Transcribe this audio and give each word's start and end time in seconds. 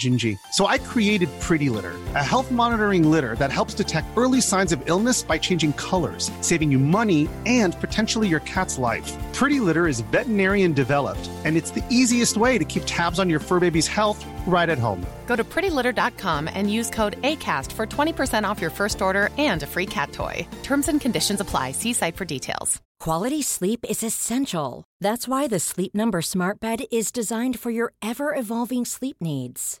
Gingy. 0.00 0.36
So 0.50 0.66
I 0.66 0.78
created 0.78 1.28
Pretty 1.40 1.68
Litter, 1.68 1.94
a 2.16 2.24
health 2.24 2.50
monitoring 2.50 3.08
litter 3.08 3.36
that 3.36 3.52
helps 3.52 3.74
detect 3.74 4.08
early 4.16 4.40
signs 4.40 4.72
of 4.72 4.82
illness 4.86 5.22
by 5.22 5.38
changing 5.38 5.74
colors, 5.74 6.30
saving 6.40 6.72
you 6.72 6.80
money 6.80 7.28
and 7.46 7.80
potentially 7.80 8.26
your 8.26 8.40
cat's 8.40 8.78
life. 8.78 9.08
Pretty 9.32 9.60
Litter 9.60 9.86
is 9.86 10.00
veterinarian 10.00 10.72
developed, 10.72 11.30
and 11.44 11.56
it's 11.56 11.70
the 11.70 11.84
easiest 11.90 12.36
way 12.36 12.58
to 12.58 12.64
keep 12.64 12.82
tabs 12.86 13.20
on 13.20 13.30
your 13.30 13.40
fur 13.40 13.60
baby's 13.60 13.86
health 13.86 14.24
right 14.46 14.68
at 14.68 14.78
home. 14.78 15.06
Go 15.26 15.36
to 15.36 15.44
prettylitter.com 15.44 16.50
and 16.52 16.72
use 16.72 16.90
code 16.90 17.20
ACAST 17.22 17.70
for 17.72 17.86
20% 17.86 18.42
off 18.48 18.60
your 18.60 18.70
first 18.70 19.00
order 19.00 19.30
and 19.38 19.62
a 19.62 19.66
free 19.66 19.86
cat 19.86 20.12
toy. 20.12 20.46
Terms 20.64 20.88
and 20.88 21.00
conditions 21.00 21.40
apply. 21.40 21.72
See 21.72 21.92
site 21.92 22.16
for 22.16 22.24
details. 22.24 22.80
Quality 23.00 23.40
sleep 23.40 23.86
is 23.88 24.02
essential. 24.02 24.84
That's 25.00 25.26
why 25.26 25.48
the 25.48 25.58
Sleep 25.58 25.94
Number 25.94 26.20
Smart 26.20 26.60
Bed 26.60 26.80
is 26.92 27.10
designed 27.10 27.58
for 27.58 27.70
your 27.70 27.94
ever 28.02 28.34
evolving 28.34 28.84
sleep 28.84 29.16
needs. 29.22 29.80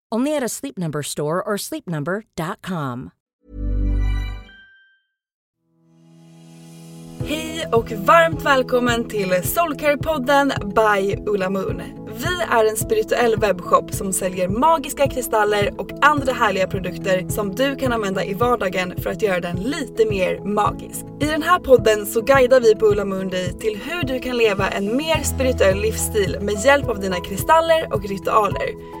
Only 0.13 0.35
at 0.35 0.43
a 0.43 0.49
Sleep 0.49 0.77
Number 0.77 1.03
store 1.03 1.41
or 1.41 1.57
sleepnumber.com. 1.57 3.09
Hej 7.25 7.67
och 7.71 7.91
varmt 7.91 8.45
välkommen 8.45 9.07
till 9.07 9.31
Soulcare-podden 9.31 10.51
by 10.75 11.15
Ulla 11.25 11.49
Moon. 11.49 11.81
Vi 12.17 12.41
är 12.51 12.69
en 12.69 12.77
spirituell 12.77 13.35
webbshop 13.35 13.93
som 13.93 14.13
säljer 14.13 14.47
magiska 14.47 15.07
kristaller 15.07 15.81
och 15.81 15.89
andra 16.01 16.33
härliga 16.33 16.67
produkter 16.67 17.29
som 17.29 17.55
du 17.55 17.75
kan 17.75 17.93
använda 17.93 18.25
i 18.25 18.33
vardagen 18.33 18.93
för 18.97 19.09
att 19.09 19.21
göra 19.21 19.39
den 19.39 19.55
lite 19.55 20.05
mer 20.05 20.39
magisk. 20.39 21.05
I 21.19 21.25
den 21.25 21.43
här 21.43 21.59
podden 21.59 22.05
så 22.05 22.21
guidar 22.21 22.61
vi 22.61 22.75
på 22.75 22.85
Ulla 22.85 23.05
Moon 23.05 23.29
dig 23.29 23.59
till 23.59 23.79
hur 23.83 24.03
du 24.03 24.19
kan 24.19 24.37
leva 24.37 24.69
en 24.69 24.97
mer 24.97 25.23
spirituell 25.23 25.81
livsstil 25.81 26.37
med 26.41 26.65
hjälp 26.65 26.89
av 26.89 26.99
dina 26.99 27.19
kristaller 27.19 27.93
och 27.93 28.09
ritualer. 28.09 29.00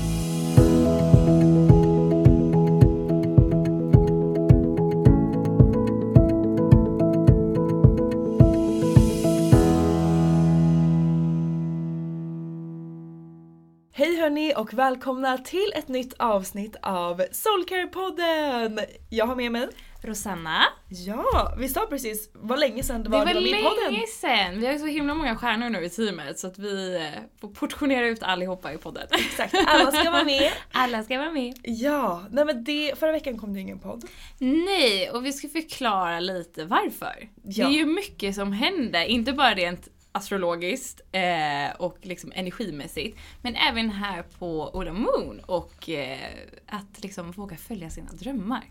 Hörni 14.31 14.53
och 14.57 14.73
välkomna 14.73 15.37
till 15.37 15.71
ett 15.75 15.87
nytt 15.87 16.13
avsnitt 16.19 16.75
av 16.81 17.21
Soulcare-podden! 17.31 18.79
Jag 19.09 19.25
har 19.25 19.35
med 19.35 19.51
mig 19.51 19.67
Rosanna. 20.03 20.63
Ja, 20.89 21.55
vi 21.57 21.69
sa 21.69 21.85
precis 21.85 22.29
vad 22.33 22.59
länge 22.59 22.83
sedan 22.83 22.97
det 22.97 23.03
Det 23.03 23.09
var, 23.09 23.25
var 23.25 23.33
du 23.33 23.39
var 23.39 23.47
i 23.59 23.63
podden. 23.63 23.93
länge 23.93 24.07
sen. 24.07 24.59
Vi 24.59 24.65
har 24.65 24.73
ju 24.73 24.79
så 24.79 24.85
himla 24.85 25.13
många 25.13 25.35
stjärnor 25.35 25.69
nu 25.69 25.83
i 25.85 25.89
teamet 25.89 26.39
så 26.39 26.47
att 26.47 26.59
vi 26.59 26.95
eh, 26.95 27.21
får 27.41 27.47
portionera 27.47 28.07
ut 28.07 28.23
allihopa 28.23 28.73
i 28.73 28.77
podden. 28.77 29.07
Exakt, 29.11 29.55
alla 29.67 29.91
ska 29.91 30.11
vara 30.11 30.23
med. 30.23 30.51
Alla 30.71 31.03
ska 31.03 31.17
vara 31.17 31.31
med. 31.31 31.53
Ja, 31.63 32.23
nej 32.31 32.45
men 32.45 32.63
det, 32.63 32.99
förra 32.99 33.11
veckan 33.11 33.37
kom 33.37 33.53
det 33.53 33.59
ingen 33.59 33.79
podd. 33.79 34.03
Nej, 34.39 35.09
och 35.09 35.25
vi 35.25 35.33
ska 35.33 35.47
förklara 35.49 36.19
lite 36.19 36.65
varför. 36.65 37.29
Ja. 37.43 37.67
Det 37.67 37.73
är 37.73 37.77
ju 37.77 37.85
mycket 37.85 38.35
som 38.35 38.51
händer, 38.53 39.05
inte 39.05 39.33
bara 39.33 39.53
rent 39.53 39.87
astrologiskt 40.11 41.01
eh, 41.11 41.75
och 41.77 41.97
liksom 42.01 42.31
energimässigt. 42.35 43.17
Men 43.41 43.55
även 43.55 43.89
här 43.89 44.23
på 44.39 44.69
Ola 44.73 44.93
Moon 44.93 45.39
och 45.45 45.89
eh, 45.89 46.29
att 46.65 47.03
liksom 47.03 47.31
våga 47.31 47.57
följa 47.57 47.89
sina 47.89 48.11
drömmar. 48.11 48.63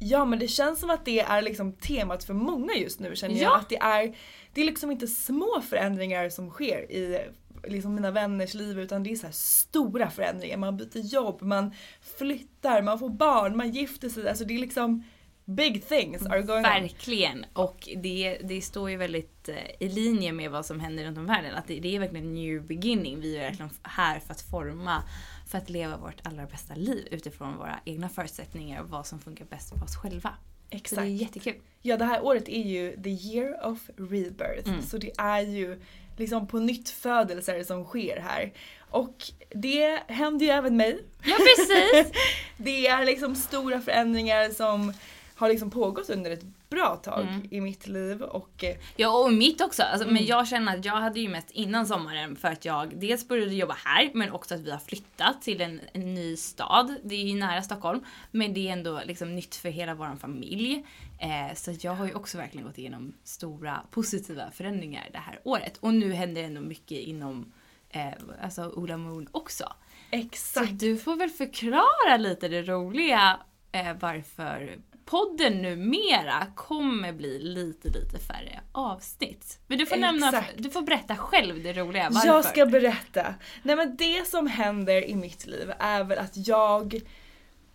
Ja 0.00 0.24
men 0.24 0.38
det 0.38 0.48
känns 0.48 0.80
som 0.80 0.90
att 0.90 1.04
det 1.04 1.20
är 1.20 1.42
liksom 1.42 1.72
temat 1.72 2.24
för 2.24 2.34
många 2.34 2.74
just 2.74 3.00
nu 3.00 3.16
känner 3.16 3.34
jag. 3.34 3.52
Ja. 3.52 3.56
Att 3.56 3.68
det 3.68 3.78
är, 3.78 4.16
det 4.52 4.60
är 4.60 4.64
liksom 4.64 4.90
inte 4.90 5.06
små 5.06 5.62
förändringar 5.68 6.28
som 6.28 6.50
sker 6.50 6.92
i 6.92 7.28
liksom 7.68 7.94
mina 7.94 8.10
vänners 8.10 8.54
liv 8.54 8.78
utan 8.78 9.02
det 9.02 9.12
är 9.12 9.16
så 9.16 9.28
stora 9.32 10.10
förändringar. 10.10 10.56
Man 10.56 10.76
byter 10.76 10.98
jobb, 10.98 11.42
man 11.42 11.74
flyttar, 12.18 12.82
man 12.82 12.98
får 12.98 13.08
barn, 13.08 13.56
man 13.56 13.70
gifter 13.70 14.08
sig. 14.08 14.28
Alltså 14.28 14.44
det 14.44 14.54
är 14.54 14.58
liksom 14.58 15.04
big 15.44 15.88
things 15.88 16.26
are 16.26 16.42
going 16.42 16.56
on. 16.56 16.62
Verkligen. 16.62 17.46
Och 17.52 17.88
det, 17.96 18.38
det 18.44 18.62
står 18.62 18.90
ju 18.90 18.96
väldigt 18.96 19.48
eh, 19.48 19.56
i 19.80 19.88
linje 19.88 20.32
med 20.32 20.50
vad 20.50 20.66
som 20.66 20.80
händer 20.80 21.04
runt 21.04 21.18
om 21.18 21.24
i 21.24 21.28
världen. 21.28 21.54
Att 21.54 21.66
det, 21.66 21.80
det 21.80 21.96
är 21.96 22.00
verkligen 22.00 22.34
new 22.34 22.62
beginning. 22.66 23.20
Vi 23.20 23.36
är 23.36 23.40
verkligen 23.40 23.70
här 23.82 24.20
för 24.20 24.32
att 24.32 24.40
forma, 24.40 25.02
för 25.48 25.58
att 25.58 25.70
leva 25.70 25.96
vårt 25.96 26.26
allra 26.26 26.46
bästa 26.46 26.74
liv 26.74 27.08
utifrån 27.10 27.56
våra 27.56 27.80
egna 27.84 28.08
förutsättningar 28.08 28.82
och 28.82 28.88
vad 28.88 29.06
som 29.06 29.20
funkar 29.20 29.44
bäst 29.44 29.68
för 29.68 29.84
oss 29.84 29.96
själva. 29.96 30.30
Så 30.30 30.68
det 30.70 30.76
Exakt. 30.76 31.00
är 31.02 31.04
jättekul. 31.04 31.54
Ja 31.82 31.96
det 31.96 32.04
här 32.04 32.24
året 32.24 32.48
är 32.48 32.62
ju 32.62 33.02
the 33.02 33.10
year 33.10 33.66
of 33.66 33.90
rebirth. 33.96 34.68
Mm. 34.68 34.82
Så 34.82 34.98
det 34.98 35.12
är 35.18 35.40
ju 35.40 35.80
liksom 36.16 36.46
på 36.46 36.58
nytt 36.58 36.88
födelser 36.88 37.62
som 37.62 37.84
sker 37.84 38.20
här. 38.20 38.52
Och 38.90 39.16
det 39.50 40.02
händer 40.06 40.46
ju 40.46 40.52
även 40.52 40.76
mig. 40.76 40.98
Ja 41.24 41.36
precis! 41.36 42.12
Det 42.56 42.86
är 42.86 43.04
liksom 43.04 43.34
stora 43.34 43.80
förändringar 43.80 44.50
som 44.50 44.92
har 45.36 45.48
liksom 45.48 45.70
pågått 45.70 46.10
under 46.10 46.30
ett 46.30 46.44
bra 46.70 46.96
tag 46.96 47.22
Mm. 47.22 47.48
i 47.50 47.60
mitt 47.60 47.86
liv 47.86 48.22
och 48.22 48.64
eh, 48.64 48.76
Ja 48.96 49.18
och 49.24 49.32
mitt 49.32 49.60
också. 49.60 49.82
Alltså, 49.82 50.02
Mm. 50.04 50.14
Men 50.14 50.26
jag 50.26 50.48
känner 50.48 50.78
att 50.78 50.84
jag 50.84 50.96
hade 50.96 51.20
ju 51.20 51.28
mest 51.28 51.50
innan 51.50 51.86
sommaren 51.86 52.36
för 52.36 52.48
att 52.48 52.64
jag 52.64 52.96
dels 53.00 53.28
började 53.28 53.54
jobba 53.54 53.76
här 53.84 54.10
men 54.14 54.32
också 54.32 54.54
att 54.54 54.60
vi 54.60 54.70
har 54.70 54.78
flyttat 54.78 55.42
till 55.42 55.60
en, 55.60 55.80
en 55.92 56.14
ny 56.14 56.36
stad. 56.36 56.94
Det 57.04 57.14
är 57.14 57.24
ju 57.24 57.34
nära 57.34 57.62
Stockholm. 57.62 58.04
Men 58.30 58.54
det 58.54 58.68
är 58.68 58.72
ändå 58.72 59.00
liksom 59.04 59.34
nytt 59.34 59.54
för 59.54 59.68
hela 59.68 59.94
vår 59.94 60.16
familj. 60.20 60.84
Eh, 61.18 61.54
så 61.54 61.72
jag 61.80 61.92
har 61.94 62.06
ju 62.06 62.14
också 62.14 62.38
verkligen 62.38 62.66
gått 62.66 62.78
igenom 62.78 63.14
stora 63.24 63.80
positiva 63.90 64.50
förändringar 64.50 65.08
det 65.12 65.18
här 65.18 65.40
året. 65.44 65.76
Och 65.80 65.94
nu 65.94 66.12
händer 66.12 66.42
ändå 66.42 66.60
mycket 66.60 66.98
inom 66.98 67.52
eh, 67.90 68.12
alltså 68.42 68.68
Ola 68.68 68.96
Moon 68.96 69.28
också. 69.32 69.64
Så 69.64 69.74
exakt. 70.10 70.78
du 70.80 70.96
får 70.96 71.16
väl 71.16 71.30
förklara 71.30 72.16
lite 72.18 72.48
det 72.48 72.62
roliga 72.62 73.38
eh, 73.72 73.96
varför 74.00 74.78
podden 75.04 75.62
numera 75.62 76.46
kommer 76.54 77.12
bli 77.12 77.38
lite, 77.38 77.88
lite 77.88 78.18
färre 78.18 78.60
avsnitt. 78.72 79.58
Men 79.66 79.78
du 79.78 79.86
får, 79.86 79.96
nämna, 79.96 80.44
du 80.56 80.70
får 80.70 80.82
berätta 80.82 81.16
själv 81.16 81.62
det 81.62 81.72
roliga. 81.72 82.10
Varför? 82.10 82.28
Jag 82.28 82.44
ska 82.44 82.66
berätta. 82.66 83.34
Nej 83.62 83.76
men 83.76 83.96
det 83.96 84.28
som 84.28 84.46
händer 84.46 85.08
i 85.08 85.14
mitt 85.14 85.46
liv 85.46 85.72
är 85.78 86.04
väl 86.04 86.18
att 86.18 86.48
jag 86.48 87.00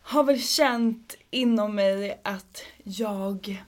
har 0.02 0.24
väl 0.24 0.42
känt 0.42 1.16
inom 1.30 1.76
mig 1.76 2.22
att 2.24 2.64
jag 2.84 3.62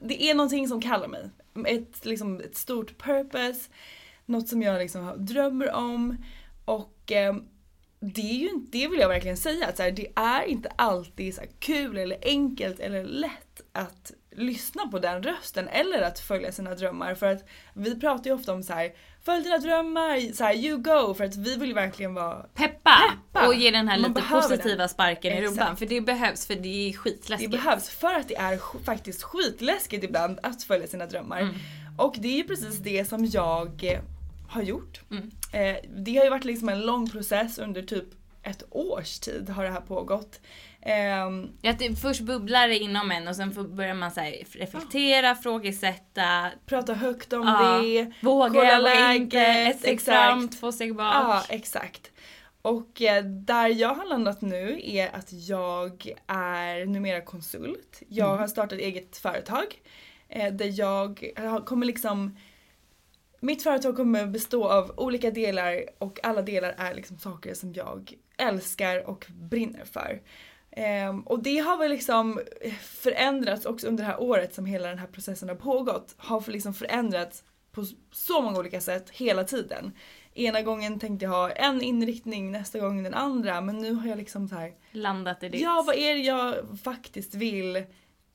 det 0.00 0.22
är 0.22 0.34
någonting 0.34 0.68
som 0.68 0.80
kallar 0.80 1.08
mig. 1.08 1.30
Ett, 1.66 2.04
liksom, 2.04 2.40
ett 2.40 2.56
stort 2.56 2.98
purpose, 2.98 3.70
något 4.26 4.48
som 4.48 4.62
jag 4.62 4.78
liksom 4.78 5.26
drömmer 5.26 5.72
om 5.72 6.16
och 6.64 7.12
eh, 7.12 7.36
det 8.02 8.20
är 8.30 8.34
ju 8.34 8.50
det 8.72 8.88
vill 8.88 9.00
jag 9.00 9.08
verkligen 9.08 9.36
säga, 9.36 9.66
att 9.66 9.76
så 9.76 9.82
här, 9.82 9.90
det 9.90 10.06
är 10.16 10.42
inte 10.44 10.68
alltid 10.76 11.34
så 11.34 11.40
kul 11.58 11.96
eller 11.98 12.18
enkelt 12.22 12.80
eller 12.80 13.04
lätt 13.04 13.60
att 13.72 14.12
lyssna 14.36 14.86
på 14.86 14.98
den 14.98 15.22
rösten 15.22 15.68
eller 15.68 16.02
att 16.02 16.18
följa 16.20 16.52
sina 16.52 16.74
drömmar. 16.74 17.14
För 17.14 17.26
att 17.26 17.44
vi 17.74 18.00
pratar 18.00 18.24
ju 18.30 18.36
ofta 18.36 18.52
om 18.52 18.62
så 18.62 18.72
här, 18.72 18.92
följ 19.24 19.42
dina 19.44 19.58
drömmar, 19.58 20.32
så 20.34 20.44
här, 20.44 20.54
you 20.56 20.78
go. 20.78 21.14
För 21.14 21.24
att 21.24 21.36
vi 21.36 21.56
vill 21.56 21.68
ju 21.68 21.74
verkligen 21.74 22.14
vara 22.14 22.34
Peppa! 22.54 22.96
Peppa. 23.32 23.46
Och 23.46 23.54
ge 23.54 23.70
den 23.70 23.88
här 23.88 23.98
Man 23.98 24.10
lite 24.10 24.22
positiva 24.30 24.76
den. 24.76 24.88
sparken 24.88 25.32
i 25.32 25.42
rumpan. 25.46 25.76
För 25.76 25.86
det 25.86 26.00
behövs, 26.00 26.46
för 26.46 26.54
det 26.54 26.68
är 26.68 26.86
Det 26.92 26.96
skitläskigt. 26.96 27.50
behövs 27.50 27.88
för 27.90 28.14
att 28.14 28.28
det 28.28 28.36
är 28.36 28.56
sk- 28.56 28.84
faktiskt 28.84 29.22
skitläskigt 29.22 30.04
ibland 30.04 30.38
att 30.42 30.62
följa 30.62 30.86
sina 30.86 31.06
drömmar. 31.06 31.40
Mm. 31.40 31.54
Och 31.98 32.14
det 32.18 32.28
är 32.28 32.36
ju 32.36 32.44
precis 32.44 32.78
det 32.78 33.04
som 33.08 33.24
jag 33.24 33.84
eh, 33.84 33.98
har 34.52 34.62
gjort. 34.62 35.00
Mm. 35.10 35.30
Eh, 35.52 35.76
det 35.96 36.16
har 36.16 36.24
ju 36.24 36.30
varit 36.30 36.44
liksom 36.44 36.68
en 36.68 36.80
lång 36.80 37.10
process 37.10 37.58
under 37.58 37.82
typ 37.82 38.04
ett 38.44 38.62
års 38.70 39.18
tid 39.18 39.50
har 39.50 39.64
det 39.64 39.70
här 39.70 39.80
pågått. 39.80 40.40
Ehm, 40.82 41.50
Ja, 41.62 41.72
det 41.78 41.96
först 41.96 42.20
bubblar 42.20 42.68
det 42.68 42.78
inom 42.78 43.10
en 43.10 43.28
och 43.28 43.36
sen 43.36 43.76
börjar 43.76 43.94
man 43.94 44.10
så 44.10 44.20
reflektera, 44.52 45.34
frågesätta, 45.34 46.50
prata 46.66 46.94
högt 46.94 47.32
om 47.32 47.46
ja, 47.46 47.80
det. 47.82 48.12
våga 48.20 48.48
kolla 48.50 48.72
eller 48.76 49.12
inte, 49.14 49.36
läget, 49.36 49.74
ett 49.74 49.80
steg 49.80 50.00
fram, 50.00 50.48
två 50.48 50.72
steg 50.72 50.94
bak. 50.96 51.14
Ja, 51.14 51.42
exakt. 51.48 52.10
Och 52.62 53.02
eh, 53.02 53.24
där 53.24 53.68
jag 53.68 53.94
har 53.94 54.04
landat 54.08 54.40
nu 54.42 54.80
är 54.84 55.14
att 55.16 55.32
jag 55.32 56.06
är 56.26 56.86
numera 56.86 57.20
konsult. 57.20 58.02
Jag 58.08 58.28
Mm. 58.28 58.38
har 58.40 58.46
startat 58.48 58.78
eget 58.78 59.16
företag. 59.16 59.64
Eh, 60.28 60.52
där 60.52 60.78
jag 60.80 61.32
kommer 61.66 61.86
liksom 61.86 62.36
mitt 63.42 63.62
företag 63.62 63.96
kommer 63.96 64.26
bestå 64.26 64.68
av 64.68 64.92
olika 64.96 65.30
delar 65.30 65.84
och 65.98 66.20
alla 66.22 66.42
delar 66.42 66.74
är 66.78 66.94
liksom 66.94 67.18
saker 67.18 67.54
som 67.54 67.72
jag 67.72 68.12
älskar 68.36 69.08
och 69.08 69.26
brinner 69.28 69.84
för. 69.84 70.22
Ehm, 70.70 71.20
och 71.20 71.42
det 71.42 71.58
har 71.58 71.76
väl 71.76 71.90
liksom 71.90 72.40
förändrats 72.80 73.66
också 73.66 73.86
under 73.86 74.04
det 74.04 74.10
här 74.10 74.20
året 74.20 74.54
som 74.54 74.66
hela 74.66 74.88
den 74.88 74.98
här 74.98 75.06
processen 75.06 75.48
har 75.48 75.56
pågått. 75.56 76.14
Har 76.16 76.50
liksom 76.50 76.74
förändrats 76.74 77.44
på 77.72 77.86
så 78.12 78.42
många 78.42 78.58
olika 78.58 78.80
sätt 78.80 79.10
hela 79.10 79.44
tiden. 79.44 79.92
Ena 80.34 80.62
gången 80.62 80.98
tänkte 80.98 81.24
jag 81.24 81.30
ha 81.30 81.50
en 81.50 81.82
inriktning, 81.82 82.52
nästa 82.52 82.78
gång 82.78 83.02
den 83.02 83.14
andra 83.14 83.60
men 83.60 83.78
nu 83.78 83.94
har 83.94 84.08
jag 84.08 84.18
liksom 84.18 84.48
så 84.48 84.54
här 84.54 84.72
Landat 84.92 85.42
i 85.42 85.48
ditt. 85.48 85.60
Ja, 85.60 85.84
vad 85.86 85.96
är 85.96 86.14
det 86.14 86.20
jag 86.20 86.54
faktiskt 86.82 87.34
vill 87.34 87.84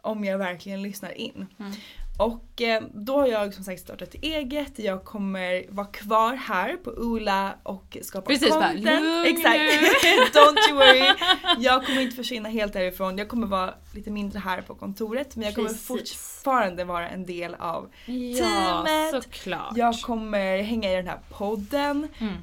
om 0.01 0.23
jag 0.23 0.37
verkligen 0.37 0.81
lyssnar 0.81 1.11
in? 1.17 1.47
Mm. 1.59 1.71
Och 2.17 2.61
eh, 2.61 2.83
då 2.93 3.19
har 3.19 3.27
jag 3.27 3.53
som 3.53 3.63
sagt 3.63 3.81
startat 3.81 4.13
eget. 4.21 4.79
Jag 4.79 5.03
kommer 5.03 5.63
vara 5.69 5.87
kvar 5.87 6.33
här 6.35 6.75
på 6.77 6.91
Ola 6.91 7.55
och 7.63 7.97
skapa 8.01 8.25
Precis, 8.27 8.49
bara, 8.49 8.67
content. 8.67 8.85
lugn 9.01 9.25
Exakt. 9.25 9.59
nu. 9.59 10.39
Don't 10.39 10.69
you 10.69 10.77
worry. 10.77 11.13
Jag 11.57 11.85
kommer 11.85 12.01
inte 12.01 12.15
försvinna 12.15 12.49
helt 12.49 12.73
därifrån. 12.73 13.17
Jag 13.17 13.27
kommer 13.27 13.47
vara 13.47 13.73
lite 13.95 14.09
mindre 14.11 14.39
här 14.39 14.61
på 14.61 14.75
kontoret 14.75 15.35
men 15.35 15.45
jag 15.45 15.55
kommer 15.55 15.69
Precis. 15.69 15.85
fortfarande 15.87 16.83
vara 16.83 17.09
en 17.09 17.25
del 17.25 17.55
av 17.55 17.89
Ja, 18.05 18.37
teamet. 18.37 19.23
såklart. 19.23 19.77
Jag 19.77 19.95
kommer 20.01 20.61
hänga 20.61 20.91
i 20.91 20.95
den 20.95 21.07
här 21.07 21.19
podden. 21.29 22.07
Mm. 22.19 22.33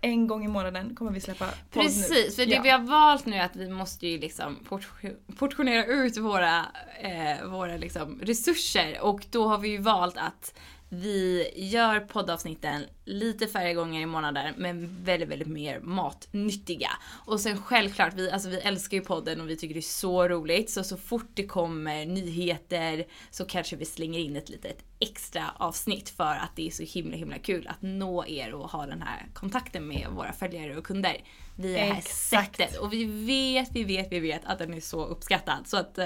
En 0.00 0.26
gång 0.26 0.44
i 0.44 0.48
månaden 0.48 0.94
kommer 0.94 1.10
vi 1.12 1.20
släppa 1.20 1.46
podd 1.70 1.82
Precis, 1.82 2.36
för 2.36 2.42
nu. 2.42 2.50
det 2.50 2.56
Ja. 2.56 2.62
vi 2.62 2.70
har 2.70 2.78
valt 2.78 3.26
nu 3.26 3.36
är 3.36 3.44
att 3.44 3.56
vi 3.56 3.68
måste 3.68 4.06
ju 4.06 4.18
liksom 4.18 4.58
portion- 4.68 5.16
portionera 5.38 5.84
ut 5.84 6.16
våra, 6.16 6.66
eh, 7.00 7.44
våra 7.46 7.76
liksom 7.76 8.18
resurser 8.22 9.00
och 9.00 9.26
då 9.30 9.48
har 9.48 9.58
vi 9.58 9.68
ju 9.68 9.78
valt 9.78 10.16
att 10.16 10.54
vi 10.92 11.50
gör 11.56 12.00
poddavsnitten 12.00 12.84
lite 13.04 13.46
färre 13.46 13.74
gånger 13.74 14.00
i 14.00 14.06
månaden 14.06 14.54
men 14.56 15.04
väldigt, 15.04 15.28
väldigt 15.28 15.48
mer 15.48 15.80
matnyttiga. 15.80 16.90
Och 17.26 17.40
sen 17.40 17.62
självklart, 17.62 18.14
vi, 18.14 18.30
alltså 18.30 18.48
vi 18.48 18.56
älskar 18.56 18.96
ju 18.96 19.02
podden 19.02 19.40
och 19.40 19.50
vi 19.50 19.56
tycker 19.56 19.74
det 19.74 19.80
är 19.80 19.82
så 19.82 20.28
roligt 20.28 20.70
så 20.70 20.84
så 20.84 20.96
fort 20.96 21.30
det 21.34 21.46
kommer 21.46 22.06
nyheter 22.06 23.06
så 23.30 23.44
kanske 23.44 23.76
vi 23.76 23.84
slänger 23.84 24.18
in 24.18 24.36
ett 24.36 24.48
litet 24.48 24.84
extra 24.98 25.44
avsnitt 25.56 26.08
för 26.08 26.34
att 26.34 26.56
det 26.56 26.66
är 26.66 26.70
så 26.70 26.82
himla 26.82 27.16
himla 27.16 27.38
kul 27.38 27.66
att 27.66 27.82
nå 27.82 28.26
er 28.26 28.54
och 28.54 28.70
ha 28.70 28.86
den 28.86 29.02
här 29.02 29.26
kontakten 29.34 29.88
med 29.88 30.06
våra 30.10 30.32
följare 30.32 30.76
och 30.76 30.84
kunder 30.84 31.16
via 31.56 31.78
det 31.78 31.84
här 31.84 31.98
Exakt. 31.98 32.56
sättet. 32.56 32.76
Och 32.76 32.92
vi 32.92 33.04
vet, 33.04 33.68
vi 33.72 33.84
vet, 33.84 34.12
vi 34.12 34.20
vet 34.20 34.44
att 34.44 34.58
den 34.58 34.74
är 34.74 34.80
så 34.80 35.04
uppskattad. 35.04 35.66
Så 35.66 35.76
att 35.76 35.98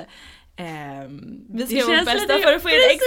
ehm, 0.56 1.44
Vi 1.50 1.66
ska 1.66 1.74
det 1.74 1.80
göra 1.80 1.86
vårt 1.88 1.96
känns 1.96 2.26
bästa 2.26 2.38
för 2.38 2.52
att 2.52 2.62
få 2.62 2.68
in 2.68 2.74
Precis, 2.74 3.00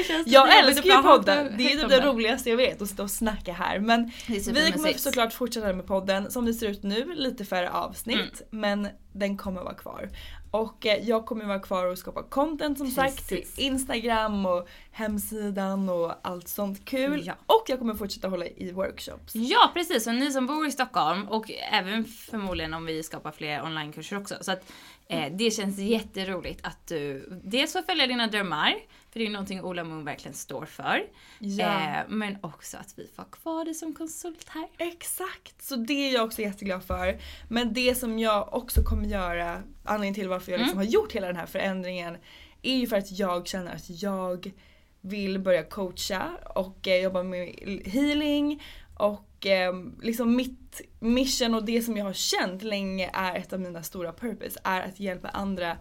extra. 0.00 0.16
det 0.16 0.30
Jag 0.30 0.58
älskar 0.58 0.96
ju 0.96 1.02
podden. 1.02 1.54
Det 1.58 1.62
är 1.64 1.68
högt 1.68 1.74
typ 1.74 1.82
om 1.82 1.88
det 1.90 2.00
det. 2.00 2.06
roligaste 2.06 2.50
jag 2.50 2.56
vet, 2.56 2.82
att 2.82 2.88
stå 2.88 3.02
och 3.02 3.10
snacka 3.10 3.52
här. 3.52 3.78
Men 3.78 4.10
Det 4.26 4.36
är 4.48 4.52
vi 4.52 4.72
kommer 4.72 4.92
såklart 4.92 5.32
fortsätta 5.32 5.72
med 5.72 5.86
podden 5.86 6.30
som 6.30 6.46
det 6.46 6.54
ser 6.54 6.68
ut 6.68 6.82
nu, 6.82 7.14
lite 7.14 7.44
färre 7.44 7.70
avsnitt. 7.70 8.42
Mm. 8.52 8.60
Men 8.60 8.88
den 9.12 9.36
kommer 9.36 9.62
vara 9.62 9.74
kvar. 9.74 10.08
Och 10.50 10.86
eh, 10.86 11.08
jag 11.08 11.26
kommer 11.26 11.44
vara 11.44 11.58
kvar 11.60 11.86
och 11.86 11.98
skapa 11.98 12.22
content 12.22 12.78
som 12.78 12.90
sagt 12.90 13.28
till 13.28 13.36
Precis. 13.38 13.58
Instagram 13.58 14.46
och 14.46 14.68
hemsidan 14.92 15.88
och 15.88 16.12
allt 16.22 16.48
sånt 16.48 16.84
kul. 16.84 17.22
Ja. 17.26 17.34
Och 17.46 17.64
jag 17.66 17.78
kommer 17.78 17.94
fortsätta 17.94 18.28
hålla 18.28 18.46
i 18.46 18.72
workshops. 18.72 19.34
Ja 19.34 19.70
precis, 19.74 20.06
och 20.06 20.14
ni 20.14 20.32
som 20.32 20.46
bor 20.46 20.66
i 20.66 20.70
Stockholm 20.72 21.28
och 21.28 21.50
även 21.72 22.04
förmodligen 22.04 22.74
om 22.74 22.86
vi 22.86 23.02
skapar 23.02 23.32
fler 23.32 23.62
onlinekurser 23.64 24.18
också. 24.18 24.34
Så 24.40 24.52
att 24.52 24.72
eh, 25.12 25.32
det 25.32 25.50
känns 25.50 25.78
jätteroligt 25.78 26.60
att 26.66 26.86
du 26.86 27.28
dels 27.44 27.72
får 27.72 27.82
följa 27.82 28.06
dina 28.06 28.26
drömmar, 28.26 28.74
för 29.10 29.18
det 29.18 29.20
är 29.20 29.26
ju 29.26 29.32
någonting 29.32 29.62
Ola 29.62 29.84
Moon 29.84 30.04
verkligen 30.04 30.34
står 30.34 30.66
för. 30.66 31.02
Ja. 31.38 31.64
Eh, 31.64 32.00
men 32.08 32.36
också 32.40 32.76
att 32.76 32.94
vi 32.96 33.10
får 33.16 33.24
kvar 33.24 33.64
dig 33.64 33.74
som 33.74 33.94
konsult 33.94 34.48
här. 34.48 34.68
Exakt, 34.78 35.62
så 35.62 35.76
det 35.76 36.08
är 36.08 36.14
jag 36.14 36.24
också 36.24 36.42
jätteglad 36.42 36.84
för. 36.84 37.18
Men 37.48 37.72
det 37.72 37.94
som 37.94 38.18
jag 38.18 38.54
också 38.54 38.82
kommer 38.82 39.04
göra, 39.04 39.62
anledningen 39.84 40.14
till 40.14 40.28
varför 40.28 40.52
jag 40.52 40.60
liksom 40.60 40.78
har 40.78 40.84
gjort 40.84 41.12
hela 41.12 41.26
den 41.26 41.36
här 41.36 41.46
förändringen, 41.46 42.16
är 42.62 42.76
ju 42.76 42.86
för 42.86 42.96
att 42.96 43.18
jag 43.18 43.46
känner 43.46 43.74
att 43.74 44.02
jag 44.02 44.52
vill 45.00 45.38
börja 45.38 45.62
coacha 45.62 46.30
och 46.54 46.88
eh, 46.88 47.02
jobba 47.02 47.22
med 47.22 47.54
healing 47.84 48.62
och 49.02 49.46
eh, 49.46 49.74
liksom 50.02 50.36
mitt 50.36 50.80
mission 51.00 51.54
och 51.54 51.64
det 51.64 51.82
som 51.82 51.96
jag 51.96 52.04
har 52.04 52.12
känt 52.12 52.62
länge 52.62 53.10
är 53.12 53.36
ett 53.36 53.52
av 53.52 53.60
mina 53.60 53.82
stora 53.82 54.12
purpose 54.12 54.60
är 54.64 54.80
att 54.80 55.00
hjälpa 55.00 55.28
andra 55.28 55.76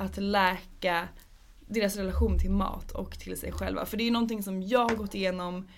att 0.00 0.16
läka 0.16 1.08
deras 1.60 1.96
relation 1.96 2.38
till 2.38 2.50
mat 2.50 2.90
och 2.90 3.18
till 3.18 3.36
sig 3.36 3.52
själva. 3.52 3.86
För 3.86 3.96
det 3.96 4.04
är 4.04 4.10
någonting 4.10 4.42
som 4.42 4.62
jag 4.62 4.88
har 4.88 4.96
gått 4.96 5.14
igenom 5.14 5.68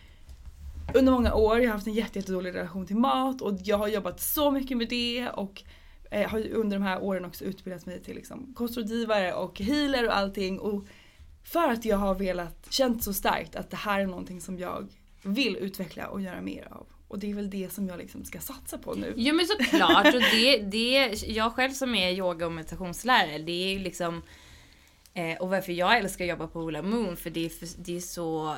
under 0.95 1.13
många 1.13 1.35
år. 1.35 1.59
Jag 1.59 1.69
har 1.69 1.73
haft 1.73 1.87
en 1.87 1.95
jätte, 1.95 2.19
jättedålig 2.19 2.55
relation 2.55 2.87
till 2.87 2.97
mat 2.97 3.43
och 3.43 3.59
jag 3.65 3.79
har 3.79 3.89
jobbat 3.89 4.21
så 4.21 4.51
mycket 4.51 4.77
med 4.77 4.89
det 4.89 5.29
och 5.29 5.63
eh, 6.11 6.31
har 6.31 6.49
under 6.49 6.77
de 6.77 6.83
här 6.83 7.03
åren 7.03 7.25
också 7.25 7.45
utbildat 7.45 7.87
mig 7.87 8.03
till 8.03 8.15
liksom 8.15 8.55
kostrådgivare 8.55 9.35
och 9.35 9.61
healer 9.61 10.07
och 10.07 10.17
allting. 10.17 10.59
Och 10.59 10.87
för 11.45 11.69
att 11.69 11.85
jag 11.85 11.97
har 11.97 12.15
velat, 12.15 12.67
känt 12.71 13.05
så 13.05 13.13
starkt 13.13 13.57
att 13.57 13.71
det 13.71 13.77
här 13.77 14.01
är 14.01 14.07
någonting 14.07 14.41
som 14.41 14.59
jag 14.59 14.89
vill 15.27 15.57
utveckla 15.57 16.09
och 16.09 16.21
göra 16.21 16.41
mer 16.41 16.69
av. 16.71 16.87
Och 17.09 17.19
det 17.19 17.31
är 17.31 17.35
väl 17.35 17.51
det 17.51 17.73
som 17.73 17.89
jag 17.89 17.99
liksom 17.99 18.25
ska 18.25 18.41
satsa 18.41 18.79
på 18.79 18.95
nu. 18.95 19.15
Jo 19.17 19.35
men 19.35 19.47
såklart. 19.47 20.15
Och 20.15 20.21
det, 20.33 20.59
det, 20.59 21.23
jag 21.27 21.53
själv 21.53 21.71
som 21.71 21.95
är 21.95 22.11
yoga 22.11 22.47
och 22.47 22.53
meditationslärare, 22.53 23.39
det 23.39 23.53
är 23.53 23.73
ju 23.73 23.79
liksom 23.79 24.23
eh, 25.15 25.37
och 25.39 25.51
varför 25.51 25.73
jag 25.73 25.99
älskar 25.99 26.25
att 26.25 26.29
jobba 26.31 26.47
på 26.47 26.61
Ola 26.61 26.83
Moon, 26.83 27.17
för 27.17 27.31
det 27.31 27.45
är, 27.45 27.49
för, 27.49 27.69
det 27.77 27.97
är 27.97 28.01
så 28.01 28.57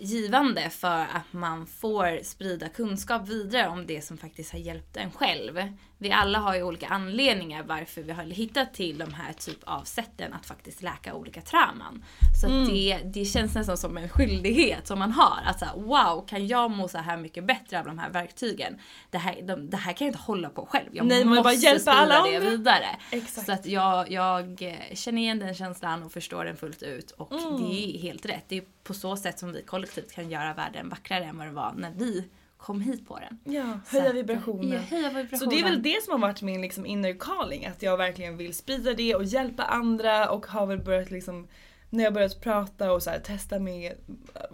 givande 0.00 0.70
för 0.70 1.00
att 1.00 1.32
man 1.32 1.66
får 1.66 2.22
sprida 2.24 2.68
kunskap 2.68 3.28
vidare 3.28 3.68
om 3.68 3.86
det 3.86 4.04
som 4.04 4.18
faktiskt 4.18 4.52
har 4.52 4.58
hjälpt 4.58 4.96
en 4.96 5.10
själv. 5.10 5.72
Vi 6.00 6.12
alla 6.12 6.38
har 6.38 6.54
ju 6.54 6.62
olika 6.62 6.86
anledningar 6.86 7.62
varför 7.62 8.02
vi 8.02 8.12
har 8.12 8.22
hittat 8.24 8.74
till 8.74 8.98
de 8.98 9.12
här 9.14 9.32
typ 9.32 9.58
av 9.64 9.82
sätten 9.84 10.32
att 10.32 10.46
faktiskt 10.46 10.82
läka 10.82 11.14
olika 11.14 11.40
trauman. 11.40 12.04
Så 12.40 12.46
att 12.46 12.66
det, 12.68 12.98
det 13.04 13.24
känns 13.24 13.54
nästan 13.54 13.76
som 13.78 13.96
en 13.96 14.08
skyldighet 14.08 14.86
som 14.86 14.98
man 14.98 15.12
har. 15.12 15.38
Att 15.46 15.58
säga 15.58 15.72
wow, 15.76 16.26
kan 16.28 16.46
jag 16.46 16.70
må 16.70 16.88
så 16.88 16.98
här 16.98 17.16
mycket 17.16 17.44
bättre 17.44 17.78
av 17.78 17.84
de 17.86 17.98
här 17.98 18.10
verktygen? 18.10 18.78
Det 19.10 19.18
här, 19.18 19.42
de, 19.42 19.70
det 19.70 19.76
här 19.76 19.92
kan 19.92 20.06
jag 20.06 20.12
inte 20.12 20.22
hålla 20.24 20.50
på 20.50 20.66
själv. 20.66 20.88
Jag 20.92 21.06
Nej, 21.06 21.24
måste 21.24 21.42
bara 21.42 21.52
hjälpa 21.54 21.80
sprida 21.80 21.92
alla 21.98 22.22
det 22.22 22.36
andra. 22.36 22.50
vidare. 22.50 22.86
Exakt. 23.10 23.46
Så 23.46 23.52
att 23.52 23.66
jag, 23.66 24.10
jag 24.10 24.62
eh, 24.62 24.94
känner 24.94 25.22
igen 25.22 25.38
den 25.38 25.54
känslan 25.54 26.02
och 26.02 26.12
förstår 26.12 26.44
den 26.44 26.56
fullt 26.56 26.82
ut. 26.82 27.10
Och 27.10 27.32
Mm. 27.32 27.56
det 27.70 27.96
är 27.96 27.98
helt 27.98 28.26
rätt. 28.26 28.44
Det 28.48 28.56
är 28.56 28.64
på 28.84 28.94
så 28.94 29.16
sätt 29.16 29.38
som 29.38 29.52
vi 29.52 29.62
kollektivt 29.68 30.12
kan 30.12 30.30
göra 30.30 30.54
världen 30.54 30.88
vackrare 30.88 31.24
än 31.24 31.38
vad 31.38 31.46
det 31.46 31.52
var 31.52 31.72
när 31.76 31.90
vi 31.90 32.28
kom 32.56 32.80
hit 32.80 33.08
på 33.08 33.18
den. 33.18 33.54
Ja, 33.54 33.80
höja 33.86 34.08
att, 34.08 34.14
vibrationen. 34.14 34.72
Ja, 34.72 34.78
höja 34.78 35.08
vibrationen. 35.08 35.38
Så 35.38 35.46
det 35.46 35.60
är 35.60 35.64
väl 35.64 35.82
det 35.82 36.02
som 36.04 36.12
har 36.12 36.18
varit 36.28 36.42
min 36.42 36.60
liksom 36.60 36.86
inner 36.86 37.16
calling, 37.18 37.66
att 37.66 37.82
jag 37.82 37.96
verkligen 37.96 38.36
vill 38.36 38.54
sprida 38.54 38.94
det 38.94 39.14
och 39.14 39.24
hjälpa 39.24 39.62
andra 39.62 40.30
och 40.30 40.46
har 40.46 40.66
väl 40.66 40.78
börjat 40.78 41.10
liksom 41.10 41.48
när 41.90 42.04
jag 42.04 42.14
börjat 42.14 42.40
prata 42.40 42.92
och 42.92 43.02
så 43.02 43.10
här, 43.10 43.18
testa 43.18 43.58
med 43.58 43.92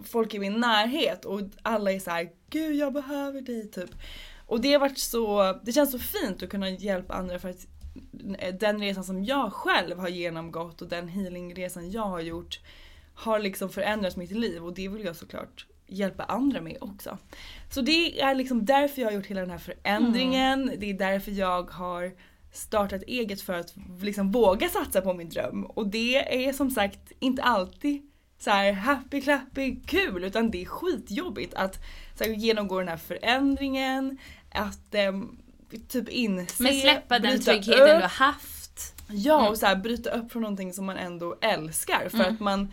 folk 0.03 0.33
i 0.33 0.39
min 0.39 0.59
närhet 0.59 1.25
och 1.25 1.41
alla 1.61 1.91
är 1.91 1.99
så 1.99 2.11
här: 2.11 2.29
gud 2.49 2.75
jag 2.75 2.93
behöver 2.93 3.41
dig 3.41 3.71
typ. 3.71 3.89
Och 4.47 4.61
det 4.61 4.73
har 4.73 4.79
varit 4.79 4.97
så, 4.97 5.53
det 5.63 5.71
känns 5.71 5.91
så 5.91 5.99
fint 5.99 6.43
att 6.43 6.49
kunna 6.49 6.69
hjälpa 6.69 7.13
andra 7.13 7.39
för 7.39 7.49
att 7.49 7.67
den 8.59 8.79
resan 8.79 9.03
som 9.03 9.23
jag 9.23 9.53
själv 9.53 9.99
har 9.99 10.07
genomgått 10.07 10.81
och 10.81 10.87
den 10.87 11.07
healingresan 11.07 11.91
jag 11.91 12.05
har 12.05 12.19
gjort 12.19 12.59
har 13.15 13.39
liksom 13.39 13.69
förändrat 13.69 14.15
mitt 14.15 14.31
liv 14.31 14.65
och 14.65 14.73
det 14.73 14.87
vill 14.87 15.05
jag 15.05 15.15
såklart 15.15 15.65
hjälpa 15.87 16.23
andra 16.23 16.61
med 16.61 16.77
också. 16.81 17.17
Så 17.71 17.81
det 17.81 18.21
är 18.21 18.35
liksom 18.35 18.65
därför 18.65 19.01
jag 19.01 19.09
har 19.09 19.15
gjort 19.15 19.25
hela 19.25 19.41
den 19.41 19.49
här 19.49 19.57
förändringen. 19.57 20.63
Mm. 20.63 20.79
Det 20.79 20.89
är 20.89 20.93
därför 20.93 21.31
jag 21.31 21.71
har 21.71 22.11
startat 22.51 23.03
eget 23.07 23.41
för 23.41 23.53
att 23.53 23.73
liksom 24.01 24.31
våga 24.31 24.69
satsa 24.69 25.01
på 25.01 25.13
min 25.13 25.29
dröm. 25.29 25.65
Och 25.65 25.87
det 25.87 26.47
är 26.47 26.53
som 26.53 26.71
sagt 26.71 27.11
inte 27.19 27.43
alltid 27.43 28.11
så 28.39 28.49
här 28.49 28.71
happy 28.73 29.21
clappy 29.21 29.75
kul 29.85 30.23
utan 30.23 30.51
det 30.51 30.61
är 30.61 30.65
skitjobbigt 30.65 31.53
att 31.53 31.79
så 32.17 32.23
här, 32.23 32.31
genomgå 32.31 32.79
den 32.79 32.87
här 32.87 32.97
förändringen. 32.97 34.17
Att 34.51 34.95
ehm, 34.95 35.37
typ 35.87 36.09
inse, 36.09 36.63
Men 36.63 36.73
släppa 36.73 37.19
den 37.19 37.41
tryggheten 37.41 37.81
upp. 37.81 37.87
du 37.87 37.93
har 37.93 38.01
haft. 38.01 38.61
Ja 39.07 39.39
Mm. 39.39 39.51
och 39.51 39.57
så 39.57 39.65
här, 39.65 39.75
bryta 39.75 40.09
upp 40.09 40.31
från 40.31 40.41
någonting 40.41 40.73
som 40.73 40.85
man 40.85 40.97
ändå 40.97 41.35
älskar 41.41 42.09
för 42.09 42.23
att 42.23 42.39
man 42.39 42.71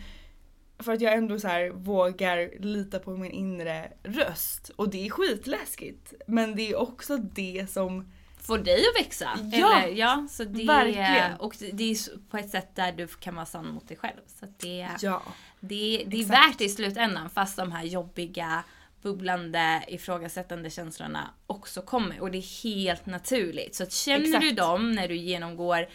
för 0.83 0.93
att 0.93 1.01
jag 1.01 1.13
ändå 1.13 1.39
så 1.39 1.47
här 1.47 1.69
vågar 1.69 2.59
lita 2.59 2.99
på 2.99 3.17
min 3.17 3.31
inre 3.31 3.91
röst. 4.03 4.71
Och 4.75 4.89
det 4.89 5.05
är 5.05 5.09
skitläskigt. 5.09 6.13
Men 6.27 6.55
det 6.55 6.71
är 6.71 6.75
också 6.75 7.17
det 7.17 7.65
som 7.69 8.11
Får 8.43 8.57
dig 8.57 8.83
att 8.87 9.05
växa. 9.05 9.29
Ja, 9.51 9.81
Eller, 9.83 9.95
ja 9.95 10.27
så 10.29 10.43
det, 10.43 10.65
verkligen. 10.65 11.35
Och 11.39 11.55
det 11.73 11.91
är 11.91 12.29
på 12.29 12.37
ett 12.37 12.49
sätt 12.49 12.75
där 12.75 12.91
du 12.91 13.07
kan 13.07 13.35
vara 13.35 13.45
sann 13.45 13.67
mot 13.67 13.87
dig 13.87 13.97
själv. 13.97 14.19
Så 14.39 14.45
att 14.45 14.59
det, 14.59 14.87
Ja. 15.01 15.21
det, 15.59 16.03
det 16.07 16.21
är 16.21 16.25
värt 16.25 16.57
det 16.57 16.65
i 16.65 16.69
slutändan 16.69 17.29
fast 17.29 17.57
de 17.57 17.71
här 17.71 17.83
jobbiga 17.83 18.63
bubblande, 19.01 19.83
ifrågasättande 19.87 20.69
känslorna 20.69 21.29
också 21.47 21.81
kommer. 21.81 22.21
Och 22.21 22.31
det 22.31 22.37
är 22.37 22.63
helt 22.63 23.05
naturligt. 23.05 23.75
Så 23.75 23.83
att 23.83 23.91
känner 23.93 24.25
Exakt. 24.25 24.41
du 24.41 24.51
dem 24.51 24.91
när 24.91 25.07
du 25.07 25.15
genomgår 25.15 25.87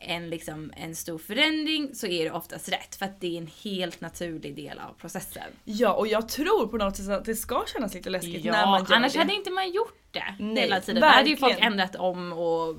en, 0.00 0.30
liksom, 0.30 0.72
en 0.76 0.94
stor 0.96 1.18
förändring 1.18 1.94
så 1.94 2.06
är 2.06 2.24
det 2.24 2.30
oftast 2.30 2.68
rätt. 2.68 2.94
För 2.94 3.04
att 3.06 3.20
det 3.20 3.34
är 3.36 3.38
en 3.40 3.50
helt 3.64 4.00
naturlig 4.00 4.56
del 4.56 4.78
av 4.78 4.92
processen. 5.00 5.42
Ja 5.64 5.92
och 5.92 6.06
jag 6.06 6.28
tror 6.28 6.66
på 6.66 6.76
något 6.76 6.96
sätt 6.96 7.08
att 7.08 7.24
det 7.24 7.34
ska 7.34 7.64
kännas 7.72 7.94
lite 7.94 8.10
läskigt 8.10 8.44
Ja, 8.44 8.52
när 8.52 8.66
man 8.66 8.84
gör 8.88 8.96
annars 8.96 9.12
det. 9.12 9.18
hade 9.18 9.34
inte 9.34 9.50
man 9.50 9.70
gjort 9.72 9.98
det 10.10 10.34
Nej, 10.38 10.62
hela 10.62 10.80
tiden. 10.80 11.00
Då 11.00 11.06
hade 11.06 11.30
ju 11.30 11.36
folk 11.36 11.56
ändrat 11.58 11.96
om 11.96 12.32
och 12.32 12.76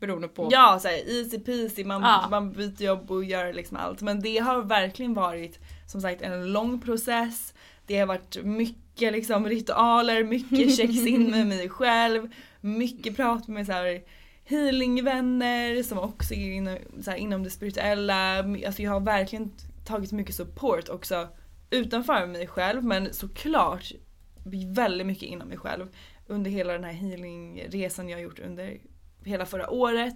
beroende 0.00 0.28
på 0.28 0.48
Ja 0.50 0.78
såhär 0.82 1.10
easy 1.20 1.38
peasy, 1.38 1.84
man, 1.84 2.02
Ja. 2.02 2.26
man 2.30 2.52
byter 2.52 2.82
jobb 2.82 3.10
och 3.10 3.24
gör 3.24 3.52
liksom 3.52 3.76
allt. 3.76 4.00
Men 4.02 4.20
det 4.20 4.38
har 4.38 4.62
verkligen 4.62 5.14
varit 5.14 5.58
som 5.86 6.00
sagt 6.00 6.22
en 6.22 6.52
lång 6.52 6.80
process. 6.80 7.54
Det 7.86 7.98
har 7.98 8.06
varit 8.06 8.36
mycket 8.44 9.12
liksom 9.12 9.48
ritualer, 9.48 10.24
mycket 10.24 10.76
checks 10.76 11.06
in 11.06 11.30
med 11.30 11.46
mig 11.46 11.68
själv, 11.68 12.32
mycket 12.60 13.16
prat 13.16 13.48
med 13.48 13.66
så 13.66 13.72
här 13.72 14.02
healingvänner 14.44 15.82
som 15.82 15.98
också 15.98 16.34
är 16.34 16.52
inom, 16.52 16.78
här, 17.06 17.16
inom 17.16 17.42
det 17.42 17.50
spirituella. 17.50 18.38
Alltså 18.38 18.82
jag 18.82 18.90
har 18.90 19.00
verkligen 19.00 19.52
tagit 19.84 20.12
mycket 20.12 20.34
support 20.34 20.88
också 20.88 21.28
utanför 21.70 22.26
mig 22.26 22.46
själv 22.46 22.84
men 22.84 23.14
såklart 23.14 23.92
väldigt 24.74 25.06
mycket 25.06 25.22
inom 25.22 25.48
mig 25.48 25.56
själv 25.56 25.88
under 26.26 26.50
hela 26.50 26.72
den 26.72 26.84
här 26.84 26.92
healingresan 26.92 28.08
jag 28.08 28.16
har 28.16 28.22
gjort 28.22 28.38
under 28.38 28.80
hela 29.24 29.46
förra 29.46 29.70
året. 29.70 30.14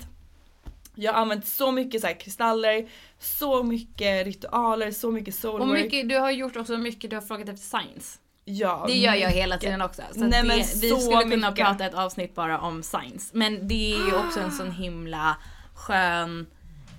Jag 0.94 1.12
har 1.12 1.20
använt 1.20 1.46
så 1.46 1.72
mycket 1.72 2.00
så 2.00 2.06
här 2.06 2.20
kristaller, 2.20 2.88
så 3.18 3.62
mycket 3.62 4.26
ritualer, 4.26 4.90
så 4.90 5.10
mycket 5.10 5.34
soulwork. 5.34 5.62
Och 5.62 5.68
mycket, 5.68 6.08
du 6.08 6.16
har 6.16 6.30
gjort 6.30 6.56
också 6.56 6.78
mycket, 6.78 7.10
du 7.10 7.16
har 7.16 7.20
frågat 7.22 7.48
efter 7.48 7.78
science. 7.78 8.18
Ja, 8.48 8.84
Det 8.86 8.94
gör 8.98 9.14
jag 9.14 9.30
hela 9.30 9.58
tiden 9.58 9.82
också. 9.82 10.02
Så 10.14 10.20
Nej, 10.24 10.42
det, 10.42 10.78
vi 10.80 10.90
så 10.90 11.00
skulle 11.00 11.22
kunna 11.22 11.50
mycket. 11.50 11.64
prata 11.66 11.86
ett 11.86 11.94
avsnitt 11.94 12.34
bara 12.34 12.60
om 12.60 12.82
science. 12.82 13.30
Men 13.32 13.68
det 13.68 13.92
är 13.94 14.06
ju 14.06 14.14
också 14.16 14.40
en 14.40 14.52
sån 14.52 14.70
himla 14.70 15.36
skön 15.74 16.46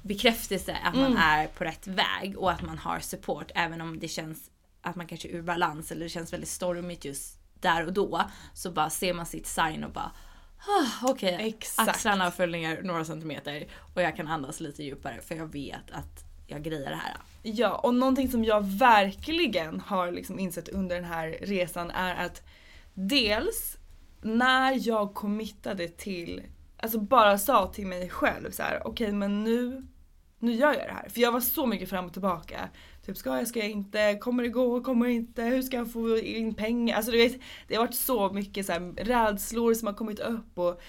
bekräftelse 0.01 0.77
att 0.83 0.95
man 0.95 1.05
Mm. 1.11 1.17
är 1.17 1.47
på 1.47 1.63
rätt 1.63 1.87
väg 1.87 2.37
och 2.37 2.51
att 2.51 2.61
man 2.61 2.77
har 2.77 2.99
support 2.99 3.51
även 3.55 3.81
om 3.81 3.99
det 3.99 4.07
känns 4.07 4.49
att 4.81 4.95
man 4.95 5.07
kanske 5.07 5.27
är 5.27 5.31
ur 5.31 5.41
balans 5.41 5.91
eller 5.91 6.03
det 6.03 6.09
känns 6.09 6.33
väldigt 6.33 6.49
stormigt 6.49 7.05
just 7.05 7.39
där 7.61 7.85
och 7.85 7.93
då. 7.93 8.21
Så 8.53 8.71
bara 8.71 8.89
ser 8.89 9.13
man 9.13 9.25
sitt 9.25 9.47
sign 9.47 9.83
och 9.83 9.91
bara 9.91 10.11
ah, 10.67 11.09
okej, 11.09 11.37
Exakt. 11.39 11.89
axlarna 11.89 12.31
följer 12.31 12.81
några 12.83 13.05
centimeter 13.05 13.67
och 13.95 14.01
jag 14.01 14.15
kan 14.15 14.27
andas 14.27 14.59
lite 14.59 14.83
djupare 14.83 15.21
för 15.21 15.35
jag 15.35 15.51
vet 15.51 15.91
att 15.91 16.23
jag 16.47 16.63
grejer 16.63 16.89
det 16.89 16.95
här. 17.03 17.15
Ja, 17.49 17.75
och 17.75 17.95
någonting 17.95 18.31
som 18.31 18.43
jag 18.43 18.65
verkligen 18.65 19.79
har 19.79 20.11
liksom 20.11 20.39
insett 20.39 20.69
under 20.69 20.95
den 20.95 21.05
här 21.05 21.37
resan 21.41 21.91
är 21.91 22.25
att 22.25 22.43
dels 22.93 23.77
när 24.21 24.87
jag 24.87 25.13
committade 25.13 25.87
till, 25.87 26.43
alltså 26.77 26.99
bara 26.99 27.37
sa 27.37 27.67
till 27.67 27.87
mig 27.87 28.09
själv 28.09 28.51
så 28.51 28.63
här: 28.63 28.81
okej 28.85 29.11
men 29.11 29.43
nu, 29.43 29.87
nu 30.39 30.53
gör 30.53 30.73
jag 30.73 30.87
det 30.87 30.93
här. 30.93 31.09
För 31.09 31.21
jag 31.21 31.31
var 31.31 31.39
så 31.39 31.65
mycket 31.65 31.89
fram 31.89 32.05
och 32.05 32.13
tillbaka. 32.13 32.69
Typ 33.05 33.17
ska 33.17 33.37
jag, 33.37 33.47
ska 33.47 33.59
jag 33.59 33.69
inte, 33.69 34.17
kommer 34.21 34.43
det 34.43 34.49
gå, 34.49 34.83
kommer 34.83 35.07
det 35.07 35.13
inte, 35.13 35.43
hur 35.43 35.61
ska 35.61 35.77
jag 35.77 35.91
få 35.91 36.17
in 36.17 36.53
pengar? 36.53 36.95
Alltså 36.95 37.11
du 37.11 37.17
vet, 37.17 37.41
det 37.67 37.75
har 37.75 37.83
varit 37.83 37.95
så 37.95 38.33
mycket 38.33 38.65
så 38.65 38.71
här, 38.71 38.93
rädslor 38.97 39.73
som 39.73 39.87
har 39.87 39.93
kommit 39.93 40.19
upp 40.19 40.57
och 40.57 40.81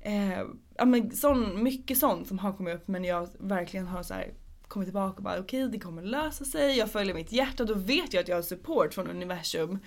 eh, 0.00 0.42
ja, 0.76 0.84
men 0.84 1.10
sån, 1.10 1.62
mycket 1.62 1.98
sånt 1.98 2.28
som 2.28 2.38
har 2.38 2.52
kommit 2.52 2.74
upp 2.74 2.88
men 2.88 3.04
jag 3.04 3.28
verkligen 3.38 3.86
har 3.86 4.02
så 4.02 4.14
här, 4.14 4.30
kommit 4.70 4.86
tillbaka 4.86 5.16
och 5.16 5.22
bara 5.22 5.38
okej 5.40 5.68
det 5.68 5.78
kommer 5.78 6.02
lösa 6.02 6.44
sig, 6.44 6.78
jag 6.78 6.90
följer 6.90 7.14
mitt 7.14 7.32
hjärta, 7.32 7.64
då 7.64 7.74
vet 7.74 8.14
jag 8.14 8.22
att 8.22 8.28
jag 8.28 8.36
har 8.36 8.42
support 8.42 8.94
från 8.94 9.10
universum. 9.10 9.78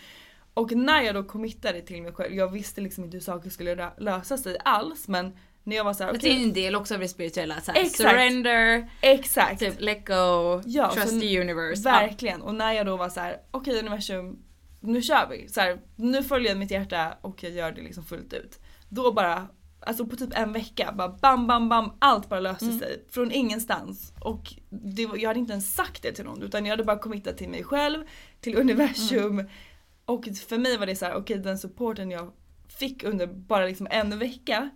Och 0.53 0.71
när 0.71 1.01
jag 1.01 1.15
då 1.15 1.23
committade 1.23 1.81
till 1.81 2.01
mig 2.01 2.11
själv, 2.13 2.33
jag 2.33 2.51
visste 2.51 2.81
liksom 2.81 3.03
inte 3.03 3.17
hur 3.17 3.21
saker 3.21 3.49
skulle 3.49 3.75
lö- 3.75 3.93
lösa 3.99 4.37
sig 4.37 4.57
alls 4.65 5.07
men 5.07 5.37
när 5.63 5.75
jag 5.75 5.83
var 5.83 5.93
såhär 5.93 6.09
okej, 6.11 6.19
Det 6.21 6.29
är 6.41 6.43
en 6.43 6.53
del 6.53 6.75
också 6.75 6.93
av 6.93 6.99
det 6.99 7.07
spirituella. 7.07 7.61
Så 7.61 7.71
här, 7.71 7.81
Exakt. 7.81 7.97
surrender, 8.09 8.89
exakt. 9.01 9.59
typ 9.59 9.73
let 9.79 10.05
go, 10.07 10.61
Ja, 10.65 10.91
trust 10.93 11.21
the 11.21 11.41
universe. 11.41 11.83
Verkligen. 11.83 12.41
Och 12.41 12.55
när 12.55 12.73
jag 12.73 12.85
då 12.85 12.97
var 12.97 13.09
så 13.09 13.19
här: 13.19 13.37
okej 13.51 13.79
universum, 13.79 14.39
nu 14.79 15.01
kör 15.01 15.27
vi. 15.29 15.47
Så 15.47 15.61
här, 15.61 15.79
nu 15.95 16.23
följer 16.23 16.49
jag 16.49 16.57
mitt 16.57 16.71
hjärta 16.71 17.17
och 17.21 17.43
jag 17.43 17.51
gör 17.51 17.71
det 17.71 17.81
liksom 17.81 18.03
fullt 18.03 18.33
ut. 18.33 18.59
Då 18.89 19.11
bara, 19.11 19.47
alltså 19.85 20.05
på 20.05 20.15
typ 20.15 20.37
en 20.37 20.53
vecka, 20.53 20.93
bara 20.97 21.09
bam 21.09 21.47
bam 21.47 21.69
bam, 21.69 21.91
allt 21.99 22.29
bara 22.29 22.39
löste 22.39 22.65
Mm. 22.65 22.79
sig. 22.79 23.05
Från 23.09 23.31
ingenstans. 23.31 24.13
Och 24.21 24.53
det, 24.69 25.05
var- 25.05 25.17
jag 25.17 25.29
hade 25.29 25.39
inte 25.39 25.53
ens 25.53 25.75
sagt 25.75 26.01
det 26.03 26.11
till 26.11 26.25
någon 26.25 26.41
utan 26.41 26.65
jag 26.65 26.71
hade 26.71 26.83
bara 26.83 26.99
committat 26.99 27.37
till 27.37 27.49
mig 27.49 27.63
själv, 27.63 28.03
till 28.41 28.57
universum. 28.57 29.39
Mm. 29.39 29.51
Och 30.05 30.25
för 30.47 30.57
mig 30.57 30.77
var 30.77 30.85
det 30.85 30.95
så 30.95 31.05
här: 31.05 31.15
okej 31.15 31.37
den 31.39 31.57
supporten 31.59 32.11
jag 32.11 32.31
fick 32.67 33.03
under 33.03 33.27
bara 33.27 33.65
liksom 33.65 33.87
en 33.91 34.19
vecka, 34.19 34.69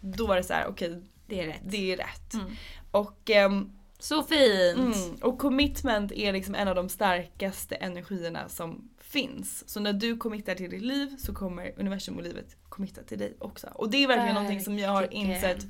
då 0.00 0.26
var 0.26 0.36
det 0.36 0.42
så 0.42 0.52
här: 0.52 0.66
okej 0.68 1.02
Det 1.26 1.40
är 1.40 1.46
rätt. 1.46 1.60
det 1.64 1.92
är 1.92 1.96
rätt. 1.96 2.34
Mm. 2.34 2.46
Och 2.90 3.30
ehm, 3.30 3.70
Så 3.98 4.22
fint! 4.22 4.78
Mm. 4.78 5.14
Och 5.22 5.38
commitment 5.38 6.12
är 6.12 6.32
liksom 6.32 6.54
en 6.54 6.68
av 6.68 6.74
de 6.74 6.88
starkaste 6.88 7.74
energierna 7.74 8.48
som 8.48 8.90
finns. 9.00 9.68
Så 9.68 9.80
när 9.80 9.92
du 9.92 10.16
committar 10.16 10.54
till 10.54 10.70
ditt 10.70 10.82
liv 10.82 11.16
så 11.18 11.34
kommer 11.34 11.72
universum 11.80 12.16
och 12.16 12.22
livet 12.22 12.56
committa 12.72 13.02
till 13.02 13.18
dig 13.18 13.36
också. 13.38 13.66
Och 13.74 13.90
det 13.90 14.02
är 14.04 14.06
verkligen 14.08 14.34
någonting 14.34 14.60
som 14.60 14.78
jag 14.78 14.90
har 14.90 15.00
Verkligen. 15.02 15.30
insett 15.30 15.66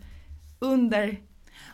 under 0.59 1.17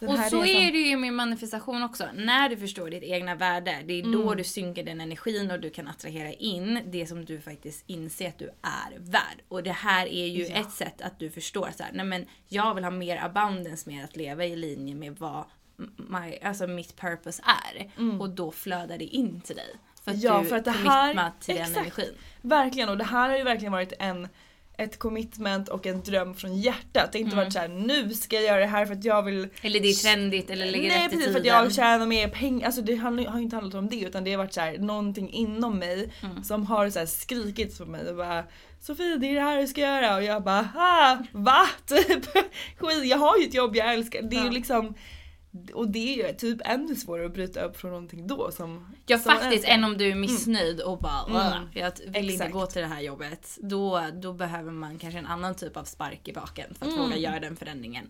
den 0.01 0.09
Och 0.09 0.17
här 0.19 0.31
så 0.31 0.43
resan. 0.43 0.63
är 0.63 0.73
det 0.73 0.79
ju 0.79 0.97
med 0.97 1.13
manifestation 1.15 1.83
också. 1.83 2.05
När 2.15 2.49
du 2.49 2.57
förstår 2.57 2.91
ditt 2.91 3.03
egna 3.03 3.35
värde, 3.35 3.79
det 3.87 3.95
är 3.95 4.03
då 4.03 4.23
Mm. 4.23 4.37
du 4.37 4.45
synkar 4.45 4.83
den 4.83 5.01
energin 5.01 5.51
och 5.51 5.61
du 5.61 5.71
kan 5.71 5.89
attrahera 5.89 6.33
in 6.33 6.81
det 6.87 7.07
som 7.07 7.25
du 7.25 7.41
faktiskt 7.41 7.85
inser 7.87 8.29
att 8.29 8.39
du 8.39 8.45
är 8.63 8.99
värd. 8.99 9.39
Och 9.49 9.63
det 9.63 9.73
här 9.73 10.07
är 10.07 10.27
ju 10.27 10.47
Ja. 10.47 10.55
ett 10.57 10.71
sätt 10.71 11.01
att 11.03 11.19
du 11.19 11.31
förstår 11.31 11.69
så 11.77 11.83
här, 11.83 11.93
nej 11.95 12.05
men 12.07 12.27
jag 12.49 12.75
vill 12.75 12.85
ha 12.85 12.91
mer 12.91 13.25
abundance 13.25 13.91
med 13.91 14.05
att 14.05 14.17
leva 14.17 14.45
i 14.45 14.57
linje 14.57 14.95
med 14.95 15.17
vad 15.19 15.45
my, 15.97 16.39
alltså 16.43 16.67
mitt 16.67 16.97
purpose 16.97 17.43
är. 17.77 17.91
Och 18.21 18.31
då 18.31 18.51
flödar 18.51 18.99
det 18.99 19.05
in 19.05 19.41
till 19.41 19.57
dig. 19.57 19.75
För 20.05 20.11
att 20.11 20.17
Mm. 20.17 20.27
Ja, 20.35 20.41
du 20.43 20.47
för 20.49 20.57
att 20.57 20.65
det 20.65 20.71
här- 20.71 21.33
till 21.41 21.55
den 21.55 21.65
exakt. 21.65 21.79
energin. 21.79 22.15
Verkligen 22.43 22.89
och 22.89 22.99
det 22.99 23.05
här 23.05 23.29
har 23.29 23.37
ju 23.37 23.43
verkligen 23.45 23.73
varit 23.73 23.93
en 23.99 24.29
ett 24.79 24.99
commitment 24.99 25.69
och 25.69 25.87
en 25.87 26.03
dröm 26.03 26.35
från 26.35 26.57
hjärtat. 26.61 27.13
Det 27.13 27.19
har 27.19 27.21
inte 27.21 27.33
Mm. 27.33 27.37
varit 27.45 27.53
så 27.53 27.59
här: 27.59 27.69
nu 27.69 28.15
ska 28.15 28.37
jag 28.37 28.45
göra 28.45 28.61
det 28.61 28.67
här 28.67 28.87
för 28.87 28.95
att 28.95 29.05
jag 29.05 29.23
vill 29.23 29.49
Eller 29.63 29.81
det 29.81 29.89
är 29.89 30.03
trendigt 30.03 30.51
eller 30.51 30.67
ligger 30.67 30.89
Nej 30.89 31.09
precis 31.09 31.27
för 31.33 31.39
att 31.41 31.45
jag 31.47 31.63
vill 31.63 31.75
tjäna 31.75 32.07
mer 32.07 32.29
pengar. 32.29 32.67
Alltså 32.67 32.83
det 32.83 32.95
har 32.97 33.11
ju 33.37 33.43
inte 33.43 33.57
handlat 33.57 33.75
om 33.75 33.89
det 33.89 34.01
utan 34.01 34.25
det 34.25 34.31
har 34.31 34.39
varit 34.39 34.55
så 34.55 34.61
här, 34.61 34.79
någonting 34.79 35.31
inom 35.33 35.79
mig 35.79 36.13
Mm. 36.23 36.45
som 36.45 36.67
har 36.67 36.91
så 36.91 36.99
här 36.99 37.07
skrikit 37.07 37.79
på 37.79 37.85
mig 37.85 38.09
och 38.11 38.17
bara 38.17 38.45
Sofie 38.81 39.17
det 39.17 39.27
är 39.31 39.35
det 39.35 39.41
här 39.41 39.61
du 39.61 39.67
ska 39.67 39.81
göra 39.81 40.17
och 40.17 40.23
jag 40.23 40.43
bara 40.43 40.69
ah, 40.77 41.17
va? 41.33 41.67
Typ. 41.87 42.25
Jag 43.05 43.19
har 43.19 43.37
ju 43.39 43.45
ett 43.47 43.55
jobb 43.55 43.77
jag 43.77 43.95
älskar. 43.95 44.23
Det 44.23 44.37
är 44.37 44.41
ju 44.41 44.47
Ja. 44.47 44.51
liksom 44.53 44.95
och 45.75 45.88
det 45.91 45.99
är 46.23 46.29
ju 46.29 46.35
typ 46.35 46.61
ännu 46.65 46.95
svårare 46.95 47.27
att 47.27 47.35
bryta 47.35 47.62
upp 47.62 47.77
från 47.77 47.91
någonting 47.91 48.27
då 48.27 48.50
som 48.50 48.95
Ja 49.07 49.19
som 49.19 49.33
faktiskt, 49.33 49.65
än 49.65 49.85
om 49.85 49.99
du 49.99 50.11
är 50.11 50.15
missnöjd 50.15 50.81
och 50.81 50.99
bara 50.99 51.25
Mm. 51.29 51.37
"Åh, 51.37 51.57
jag 51.75 51.93
vill 52.07 52.17
inte 52.31 52.35
Exakt. 52.35 52.53
gå 52.53 52.67
till 52.67 52.83
det 52.83 52.88
här 52.88 53.00
jobbet. 53.00 53.59
Då, 53.62 54.03
då 54.12 54.33
behöver 54.33 54.73
man 54.73 54.99
kanske 54.99 55.19
en 55.19 55.27
annan 55.27 55.55
typ 55.55 55.77
av 55.77 55.85
spark 55.85 56.29
i 56.29 56.33
baken 56.33 56.75
för 56.75 56.87
att 56.87 56.93
Mm. 56.93 57.05
våga 57.05 57.17
göra 57.17 57.41
den 57.41 57.57
förändringen. 57.57 58.07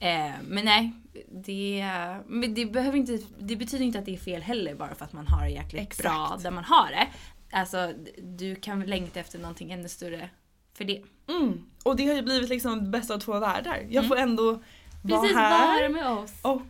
Eh, 0.00 0.30
men 0.48 0.64
nej, 0.64 0.92
det, 1.32 1.84
men 2.26 2.54
det, 2.54 2.66
behöver 2.66 2.98
inte, 2.98 3.18
det 3.38 3.56
betyder 3.56 3.84
inte 3.84 3.98
att 3.98 4.04
det 4.06 4.14
är 4.14 4.18
fel 4.18 4.42
heller 4.42 4.74
bara 4.74 4.94
för 4.94 5.04
att 5.04 5.12
man 5.12 5.26
har 5.26 5.44
det 5.44 5.50
jäkligt 5.50 5.82
Exakt. 5.82 6.02
bra 6.08 6.38
där 6.42 6.50
man 6.50 6.64
har 6.64 6.90
det. 6.90 7.08
Alltså 7.56 7.92
du 8.22 8.54
kan 8.56 8.80
längta 8.80 9.20
efter 9.20 9.38
någonting 9.38 9.72
ännu 9.72 9.88
större 9.88 10.30
för 10.74 10.84
det. 10.84 11.02
Mm. 11.28 11.64
Och 11.84 11.96
det 11.96 12.06
har 12.06 12.14
ju 12.14 12.22
blivit 12.22 12.48
liksom 12.48 12.84
det 12.84 12.90
bästa 12.90 13.14
av 13.14 13.18
två 13.18 13.38
världar. 13.38 13.86
Jag 13.90 14.08
får 14.08 14.16
ändå 14.16 14.42
vara 14.52 14.60
Mm. 15.04 15.20
Precis, 15.20 15.36
här. 15.36 15.78
vara 15.80 15.88
med 15.88 16.08
oss. 16.18 16.32
Och, 16.42 16.62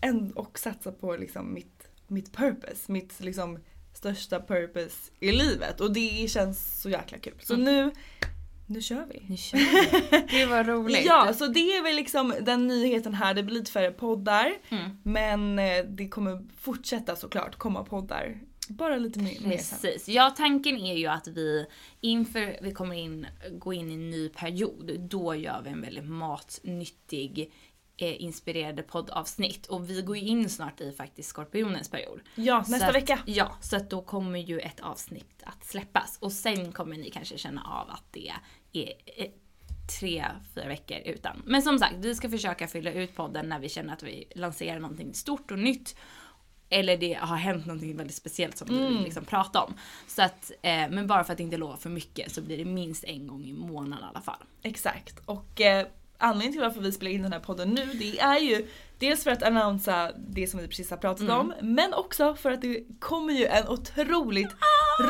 en, 0.00 0.32
och 0.32 0.58
satsa 0.58 0.92
på 0.92 1.16
liksom 1.16 1.54
mitt, 1.54 1.88
mitt 2.06 2.32
purpose, 2.36 2.92
mitt 2.92 3.20
liksom 3.20 3.58
största 3.94 4.40
purpose 4.40 5.10
i 5.20 5.32
livet 5.32 5.80
och 5.80 5.92
det 5.92 6.30
känns 6.30 6.82
så 6.82 6.90
jäkla 6.90 7.18
kul. 7.18 7.34
Så 7.42 7.54
Mm. 7.54 7.64
nu, 7.64 7.92
nu 8.66 8.80
kör 8.80 9.06
vi. 9.12 9.22
Nu 9.28 9.36
kör 9.36 9.58
vi. 9.58 10.38
Gud 10.38 10.48
vad 10.48 10.66
roligt. 10.66 11.04
Ja, 11.06 11.32
så 11.34 11.46
det 11.46 11.60
är 11.76 11.82
väl 11.82 11.96
liksom 11.96 12.34
den 12.42 12.66
nyheten 12.66 13.14
här. 13.14 13.34
Det 13.34 13.42
blir 13.42 13.54
lite 13.58 13.70
färre 13.72 13.90
poddar. 13.92 14.52
Mm. 14.68 14.90
Men 15.02 15.58
eh, 15.58 15.84
det 15.84 16.08
kommer 16.08 16.46
fortsätta 16.58 17.16
såklart 17.16 17.56
komma 17.56 17.84
poddar. 17.84 18.40
Bara 18.68 18.96
lite 18.96 19.18
mer. 19.18 19.34
Precis. 19.34 20.08
Ja, 20.08 20.34
tanken 20.36 20.76
är 20.76 20.94
ju 20.96 21.06
att 21.06 21.28
vi 21.28 21.66
inför 22.00 22.58
vi 22.62 22.72
kommer 22.72 22.94
in, 22.94 23.26
gå 23.58 23.72
in 23.72 23.90
i 23.90 23.94
en 23.94 24.10
ny 24.10 24.28
period, 24.28 25.00
då 25.00 25.34
gör 25.34 25.62
vi 25.64 25.70
en 25.70 25.80
väldigt 25.80 26.04
matnyttig 26.08 27.52
inspirerade 27.96 28.82
poddavsnitt. 28.82 29.66
Och 29.66 29.90
vi 29.90 30.02
går 30.02 30.16
ju 30.16 30.22
in 30.26 30.48
snart 30.48 30.80
i 30.80 30.92
faktiskt 30.92 31.28
skorpionens 31.28 31.88
period. 31.88 32.20
Ja, 32.34 32.64
nästa 32.68 32.86
att, 32.88 32.94
vecka. 32.94 33.18
Ja, 33.26 33.56
så 33.60 33.76
att 33.76 33.90
då 33.90 34.02
kommer 34.02 34.38
ju 34.38 34.60
ett 34.60 34.80
avsnitt 34.80 35.42
att 35.44 35.64
släppas. 35.64 36.18
Och 36.20 36.32
sen 36.32 36.72
kommer 36.72 36.96
ni 36.96 37.10
kanske 37.10 37.38
känna 37.38 37.62
av 37.64 37.90
att 37.90 38.04
det 38.10 38.28
är 38.72 38.92
eh, 39.16 39.30
tre, 40.00 40.24
fyra 40.54 40.68
veckor 40.68 40.98
utan. 41.04 41.42
Men 41.46 41.62
som 41.62 41.78
sagt, 41.78 41.94
vi 41.98 42.14
ska 42.14 42.30
försöka 42.30 42.68
fylla 42.68 42.92
ut 42.92 43.16
podden 43.16 43.48
när 43.48 43.58
vi 43.58 43.68
känner 43.68 43.92
att 43.92 44.02
vi 44.02 44.24
lanserar 44.34 44.78
någonting 44.80 45.14
stort 45.14 45.50
och 45.50 45.58
nytt. 45.58 45.96
Eller 46.68 46.96
det 46.96 47.12
har 47.14 47.36
hänt 47.36 47.66
någonting 47.66 47.96
väldigt 47.96 48.16
speciellt 48.16 48.56
som 48.56 48.68
vi 48.68 48.78
Mm. 48.78 48.92
vill 48.92 49.02
liksom 49.02 49.24
prata 49.24 49.62
om. 49.62 49.74
Så 50.06 50.22
att, 50.22 50.50
eh, 50.62 50.88
men 50.90 51.06
bara 51.06 51.24
för 51.24 51.32
att 51.32 51.40
inte 51.40 51.56
lova 51.56 51.76
för 51.76 51.90
mycket 51.90 52.32
så 52.32 52.42
blir 52.42 52.58
det 52.58 52.64
minst 52.64 53.04
en 53.04 53.26
gång 53.26 53.44
i 53.44 53.52
månaden 53.52 54.04
i 54.04 54.08
alla 54.08 54.20
fall. 54.20 54.42
Exakt. 54.62 55.20
Och 55.24 55.60
eh, 55.60 55.86
anledningen 56.22 56.52
till 56.52 56.60
varför 56.62 56.80
vi 56.80 56.92
spelar 56.92 57.10
in 57.12 57.22
den 57.22 57.32
här 57.32 57.40
podden 57.40 57.68
nu 57.70 57.86
det 57.94 58.20
är 58.20 58.38
ju 58.38 58.66
dels 58.98 59.24
för 59.24 59.30
att 59.30 59.42
annonsa 59.42 60.10
det 60.28 60.46
som 60.46 60.60
vi 60.60 60.68
precis 60.68 60.90
har 60.90 60.96
pratat 60.96 61.20
Mm. 61.20 61.36
om 61.40 61.54
men 61.62 61.94
också 61.94 62.34
för 62.34 62.52
att 62.52 62.60
det 62.62 62.80
kommer 63.00 63.32
ju 63.34 63.46
en 63.46 63.68
otroligt 63.68 64.50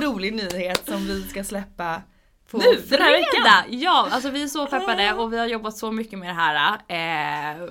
rolig 0.00 0.32
nyhet 0.34 0.86
som 0.88 1.06
vi 1.06 1.22
ska 1.22 1.44
släppa 1.44 2.02
På 2.50 2.58
nu 2.58 2.64
den 2.88 3.02
här 3.02 3.12
veckan. 3.12 3.24
fredag! 3.32 3.64
Ja, 3.84 4.08
alltså 4.10 4.30
vi 4.30 4.42
är 4.42 4.46
så 4.48 4.66
peppade 4.66 5.12
och 5.14 5.32
vi 5.32 5.38
har 5.38 5.46
jobbat 5.46 5.76
så 5.76 5.92
mycket 5.92 6.18
med 6.18 6.28
det 6.28 6.32
här. 6.40 6.72
Eh, 6.88 7.68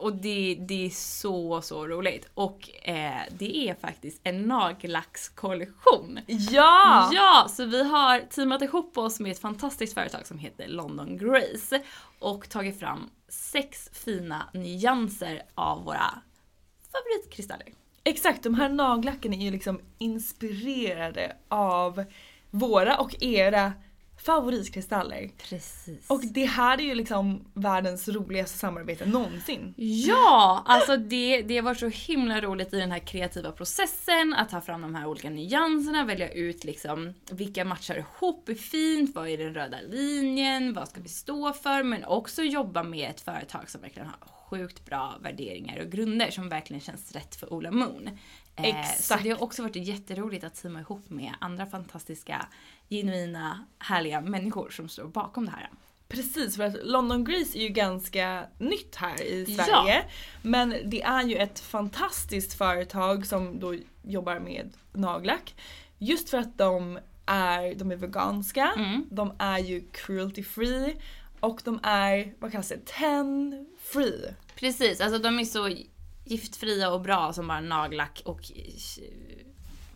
och 0.00 0.12
det, 0.12 0.56
det 0.60 0.86
är 0.86 0.90
så, 0.90 1.62
så 1.62 1.86
roligt. 1.86 2.28
Och 2.34 2.70
eh, 2.88 3.22
det 3.30 3.68
är 3.68 3.74
faktiskt 3.74 4.20
en 4.24 4.42
nagellackskollektion. 4.42 6.20
Ja! 6.26 7.10
Ja, 7.12 7.46
så 7.50 7.64
vi 7.64 7.84
har 7.84 8.20
teamat 8.20 8.62
ihop 8.62 8.98
oss 8.98 9.20
med 9.20 9.32
ett 9.32 9.40
fantastiskt 9.40 9.94
företag 9.94 10.26
som 10.26 10.38
heter 10.38 10.68
London 10.68 11.18
Grace 11.18 11.82
och 12.18 12.48
tagit 12.48 12.78
fram 12.78 13.10
sex 13.28 13.90
fina 13.92 14.48
nyanser 14.52 15.42
av 15.54 15.84
våra 15.84 16.22
favoritkristaller. 16.92 17.66
Exakt, 18.04 18.42
de 18.42 18.54
här 18.54 18.68
nagellacken 18.68 19.34
är 19.34 19.44
ju 19.44 19.50
liksom 19.50 19.80
inspirerade 19.98 21.36
av 21.48 22.04
våra 22.50 22.96
och 22.96 23.22
era 23.22 23.72
favoritkristaller. 24.22 25.30
Precis. 25.48 26.10
Och 26.10 26.20
det 26.24 26.44
här 26.44 26.78
är 26.78 26.82
ju 26.82 26.94
liksom 26.94 27.44
världens 27.54 28.08
roligaste 28.08 28.58
samarbete 28.58 29.06
någonsin. 29.06 29.74
Ja, 29.76 30.62
alltså 30.66 30.96
det, 30.96 31.42
det 31.42 31.60
var 31.60 31.74
så 31.74 31.88
himla 31.88 32.40
roligt 32.40 32.74
i 32.74 32.76
den 32.76 32.90
här 32.90 32.98
kreativa 32.98 33.52
processen 33.52 34.34
att 34.34 34.48
ta 34.48 34.60
fram 34.60 34.80
de 34.82 34.94
här 34.94 35.06
olika 35.06 35.30
nyanserna, 35.30 36.04
välja 36.04 36.32
ut 36.32 36.64
liksom 36.64 37.14
vilka 37.30 37.64
matchar 37.64 37.96
ihop 37.98 38.48
är 38.48 38.54
fint, 38.54 39.14
vad 39.14 39.28
är 39.28 39.38
den 39.38 39.54
röda 39.54 39.78
linjen, 39.80 40.72
vad 40.72 40.88
ska 40.88 41.00
vi 41.00 41.08
stå 41.08 41.52
för, 41.52 41.82
men 41.82 42.04
också 42.04 42.42
jobba 42.42 42.82
med 42.82 43.10
ett 43.10 43.20
företag 43.20 43.70
som 43.70 43.80
verkligen 43.80 44.08
har 44.08 44.28
sjukt 44.50 44.84
bra 44.84 45.14
värderingar 45.22 45.80
och 45.80 45.92
grunder 45.92 46.30
som 46.30 46.48
verkligen 46.48 46.80
känns 46.80 47.12
rätt 47.12 47.36
för 47.36 47.52
Ola 47.52 47.70
Moon. 47.70 48.10
Eh, 48.64 48.84
Så 48.84 48.90
Exakt. 48.90 49.22
det 49.22 49.30
har 49.30 49.42
också 49.42 49.62
varit 49.62 49.76
jätteroligt 49.76 50.44
att 50.44 50.54
teama 50.54 50.80
ihop 50.80 51.10
med 51.10 51.32
andra 51.40 51.66
fantastiska, 51.66 52.46
genuina, 52.90 53.64
härliga 53.78 54.20
människor 54.20 54.70
som 54.70 54.88
står 54.88 55.04
bakom 55.04 55.44
det 55.44 55.50
här. 55.50 55.70
Precis, 56.08 56.56
för 56.56 56.64
att 56.64 56.76
London 56.82 57.24
Grease 57.24 57.58
är 57.58 57.62
ju 57.62 57.68
ganska 57.68 58.46
nytt 58.58 58.96
här 58.96 59.22
i 59.22 59.44
Ja. 59.58 59.64
Sverige. 59.64 60.04
Men 60.42 60.74
det 60.84 61.02
är 61.02 61.22
ju 61.22 61.36
ett 61.36 61.60
fantastiskt 61.60 62.54
företag 62.58 63.26
som 63.26 63.60
då 63.60 63.74
jobbar 64.02 64.38
med 64.38 64.72
nagellack. 64.92 65.54
Just 65.98 66.30
för 66.30 66.38
att 66.38 66.58
de 66.58 66.98
är, 67.26 67.74
de 67.74 67.92
är 67.92 67.96
veganska, 67.96 68.72
Mm. 68.76 69.06
de 69.10 69.32
är 69.38 69.58
ju 69.58 69.80
cruelty 69.92 70.42
free 70.42 70.96
och 71.40 71.60
de 71.64 71.80
är, 71.82 72.34
vad 72.38 72.52
kallas 72.52 72.68
det, 72.68 72.84
ten 72.86 73.66
free. 73.80 74.34
Precis, 74.54 75.00
alltså 75.00 75.18
de 75.18 75.38
är 75.38 75.44
så 75.44 75.68
giftfria 76.30 76.90
och 76.90 77.00
bra 77.00 77.32
som 77.32 77.48
bara 77.48 77.60
nagellack 77.60 78.22
och 78.24 78.40
eh, 78.56 78.72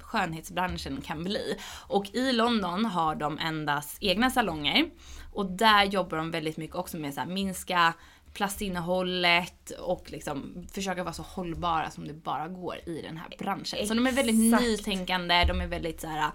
skönhetsbranschen 0.01 1.01
kan 1.01 1.25
bli. 1.25 1.57
Och 1.87 2.15
i 2.15 2.33
London 2.33 2.85
har 2.85 3.15
de 3.15 3.39
endast 3.39 3.99
egna 4.01 4.31
salonger 4.31 4.91
och 5.33 5.47
där 5.47 5.85
jobbar 5.85 6.17
de 6.17 6.31
väldigt 6.31 6.57
mycket 6.57 6.77
också 6.77 6.97
med 6.97 7.19
att 7.19 7.29
minska 7.29 7.95
plastinnehållet 8.33 9.71
och 9.71 10.11
liksom 10.11 10.67
försöka 10.73 11.03
vara 11.05 11.15
så 11.15 11.23
hållbara 11.23 11.91
som 11.91 12.09
det 12.09 12.15
bara 12.15 12.49
går 12.49 12.77
i 12.87 13.03
den 13.03 13.17
här 13.17 13.29
branschen. 13.39 13.87
Så 13.87 13.95
de 13.95 14.07
är 14.07 14.13
väldigt 14.13 14.53
Exakt. 14.53 14.63
nytänkande, 14.63 15.45
de 15.45 15.61
är 15.61 15.67
väldigt 15.67 16.01
så 16.01 16.07
här 16.07 16.31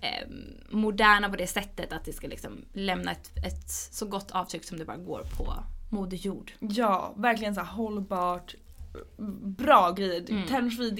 eh, 0.00 0.28
moderna 0.70 1.28
på 1.28 1.36
det 1.36 1.46
sättet 1.46 1.92
att 1.92 2.04
det 2.04 2.12
ska 2.12 2.26
liksom 2.26 2.64
lämna 2.72 3.12
ett, 3.12 3.30
ett 3.46 3.70
så 3.70 4.06
gott 4.06 4.30
avtryck 4.30 4.64
som 4.64 4.78
det 4.78 4.84
bara 4.84 4.96
går 4.96 5.22
på 5.36 5.54
Moder 5.90 6.16
Jord. 6.16 6.52
Ja, 6.58 7.14
verkligen 7.16 7.54
så 7.54 7.60
här 7.60 7.72
hållbart, 7.72 8.54
bra 9.42 9.92
grejer. 9.92 10.24
Mm. 10.28 10.70
Free 10.70 10.90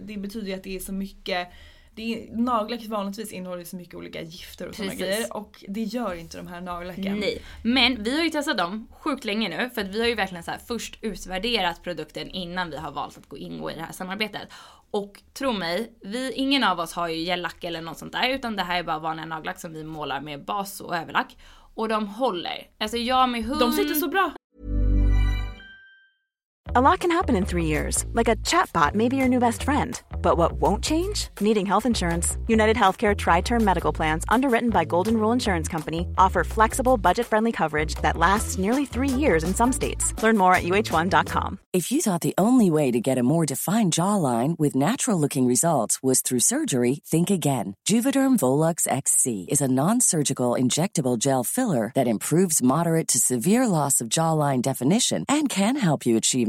det, 0.00 0.16
betyder 0.16 0.46
ju 0.46 0.54
att 0.54 0.64
det 0.64 0.76
är 0.76 0.80
så 0.80 0.92
mycket 0.92 1.48
det 1.96 2.14
är, 2.14 2.36
nagellack 2.36 2.86
vanligtvis 2.86 3.32
innehåller 3.32 3.64
så 3.64 3.76
mycket 3.76 3.94
olika 3.94 4.22
gifter 4.22 4.68
och 4.68 4.74
sådana 4.74 4.94
grejer 4.94 5.36
och 5.36 5.64
det 5.68 5.82
gör 5.82 6.14
inte 6.14 6.36
de 6.36 6.46
här 6.46 6.60
nagellacken. 6.60 7.18
Nej, 7.18 7.42
men 7.62 8.02
vi 8.02 8.16
har 8.16 8.24
ju 8.24 8.30
testat 8.30 8.58
dem 8.58 8.88
sjukt 8.90 9.24
länge 9.24 9.48
nu 9.48 9.70
för 9.74 9.80
att 9.80 9.88
vi 9.88 10.00
har 10.00 10.06
ju 10.06 10.14
verkligen 10.14 10.44
så 10.44 10.50
här 10.50 10.58
först 10.66 10.98
utvärderat 11.00 11.82
produkten 11.82 12.28
innan 12.28 12.70
vi 12.70 12.76
har 12.76 12.92
valt 12.92 13.18
att 13.18 13.28
gå 13.28 13.36
in 13.36 13.52
i 13.52 13.74
det 13.74 13.80
här 13.80 13.92
samarbetet. 13.92 14.48
Och 14.90 15.22
tro 15.34 15.52
mig, 15.52 15.92
vi, 16.00 16.32
ingen 16.32 16.64
av 16.64 16.80
oss 16.80 16.92
har 16.92 17.08
ju 17.08 17.16
gellack 17.16 17.64
eller 17.64 17.80
något 17.80 17.98
sånt 17.98 18.12
där 18.12 18.28
utan 18.28 18.56
det 18.56 18.62
här 18.62 18.78
är 18.78 18.82
bara 18.82 18.98
vanliga 18.98 19.26
nagellack 19.26 19.60
som 19.60 19.72
vi 19.72 19.84
målar 19.84 20.20
med 20.20 20.44
bas 20.44 20.80
och 20.80 20.96
överlack. 20.96 21.36
Och 21.74 21.88
de 21.88 22.08
håller. 22.08 22.70
Alltså 22.78 22.96
jag 22.96 23.28
med 23.28 23.44
hund... 23.44 23.60
De 23.60 23.72
sitter 23.72 23.94
så 23.94 24.08
bra. 24.08 24.32
A 26.74 26.80
lot 26.80 26.98
can 26.98 27.12
happen 27.12 27.36
in 27.36 27.44
three 27.44 27.66
years, 27.66 28.04
like 28.12 28.26
a 28.26 28.34
chatbot 28.36 28.94
may 28.94 29.08
be 29.08 29.16
your 29.16 29.28
new 29.28 29.38
best 29.38 29.62
friend. 29.62 30.00
But 30.20 30.36
what 30.36 30.54
won't 30.54 30.82
change? 30.82 31.28
Needing 31.40 31.64
health 31.64 31.86
insurance. 31.86 32.36
United 32.48 32.76
Healthcare 32.76 33.16
Tri 33.16 33.40
Term 33.40 33.64
Medical 33.64 33.92
Plans, 33.92 34.24
underwritten 34.28 34.70
by 34.70 34.84
Golden 34.84 35.16
Rule 35.16 35.30
Insurance 35.30 35.68
Company, 35.68 36.08
offer 36.18 36.42
flexible, 36.42 36.96
budget 36.96 37.26
friendly 37.26 37.52
coverage 37.52 37.94
that 37.96 38.16
lasts 38.16 38.58
nearly 38.58 38.84
three 38.84 39.08
years 39.08 39.44
in 39.44 39.54
some 39.54 39.72
states. 39.72 40.12
Learn 40.22 40.36
more 40.36 40.54
at 40.54 40.64
uh1.com. 40.64 41.60
If 41.72 41.92
you 41.92 42.00
thought 42.00 42.22
the 42.22 42.34
only 42.36 42.68
way 42.68 42.90
to 42.90 43.00
get 43.00 43.18
a 43.18 43.22
more 43.22 43.46
defined 43.46 43.92
jawline 43.92 44.58
with 44.58 44.74
natural 44.74 45.20
looking 45.20 45.46
results 45.46 46.02
was 46.02 46.20
through 46.20 46.40
surgery, 46.40 46.98
think 47.06 47.30
again. 47.30 47.76
Juvederm 47.88 48.38
Volux 48.38 48.88
XC 48.88 49.46
is 49.50 49.60
a 49.60 49.68
non 49.68 50.00
surgical 50.00 50.52
injectable 50.52 51.18
gel 51.18 51.44
filler 51.44 51.92
that 51.94 52.08
improves 52.08 52.62
moderate 52.62 53.08
to 53.08 53.18
severe 53.18 53.66
loss 53.66 54.00
of 54.00 54.08
jawline 54.08 54.62
definition 54.62 55.24
and 55.28 55.50
can 55.50 55.76
help 55.76 56.06
you 56.06 56.16
achieve 56.16 56.48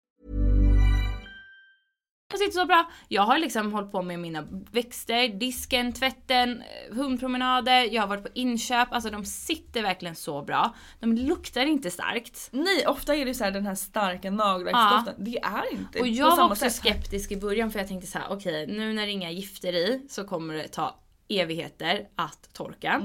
Jag 2.31 2.39
sitter 2.39 2.59
så 2.59 2.65
bra. 2.65 2.91
Jag 3.07 3.21
har 3.21 3.37
liksom 3.37 3.73
hållit 3.73 3.91
på 3.91 4.01
med 4.01 4.19
mina 4.19 4.47
växter, 4.71 5.27
disken, 5.27 5.93
tvätten, 5.93 6.61
eh, 6.61 6.95
hundpromenader, 6.95 7.93
jag 7.93 8.01
har 8.01 8.07
varit 8.07 8.23
på 8.23 8.29
inköp. 8.33 8.87
Alltså 8.91 9.09
de 9.09 9.25
sitter 9.25 9.81
verkligen 9.81 10.15
så 10.15 10.41
bra. 10.41 10.75
De 10.99 11.13
luktar 11.13 11.65
inte 11.65 11.91
starkt. 11.91 12.49
Nej, 12.51 12.87
ofta 12.87 13.15
är 13.15 13.25
det 13.25 13.33
så 13.33 13.43
här 13.43 13.51
den 13.51 13.65
här 13.65 13.75
starka 13.75 14.31
nagellacksdoften. 14.31 15.25
Det 15.25 15.39
är 15.39 15.73
inte 15.73 15.99
Och 15.99 16.07
jag 16.07 16.35
var 16.37 16.45
också 16.45 16.55
sätt. 16.55 16.73
skeptisk 16.73 17.31
i 17.31 17.37
början 17.37 17.71
för 17.71 17.79
jag 17.79 17.87
tänkte 17.87 18.07
så 18.07 18.19
här: 18.19 18.27
okej 18.29 18.67
nu 18.67 18.93
när 18.93 19.05
det 19.05 19.11
är 19.11 19.13
inga 19.13 19.31
gifter 19.31 19.73
i 19.73 20.05
så 20.09 20.23
kommer 20.23 20.53
det 20.53 20.67
ta 20.67 20.95
evigheter 21.29 22.07
att 22.15 22.53
torka. 22.53 23.01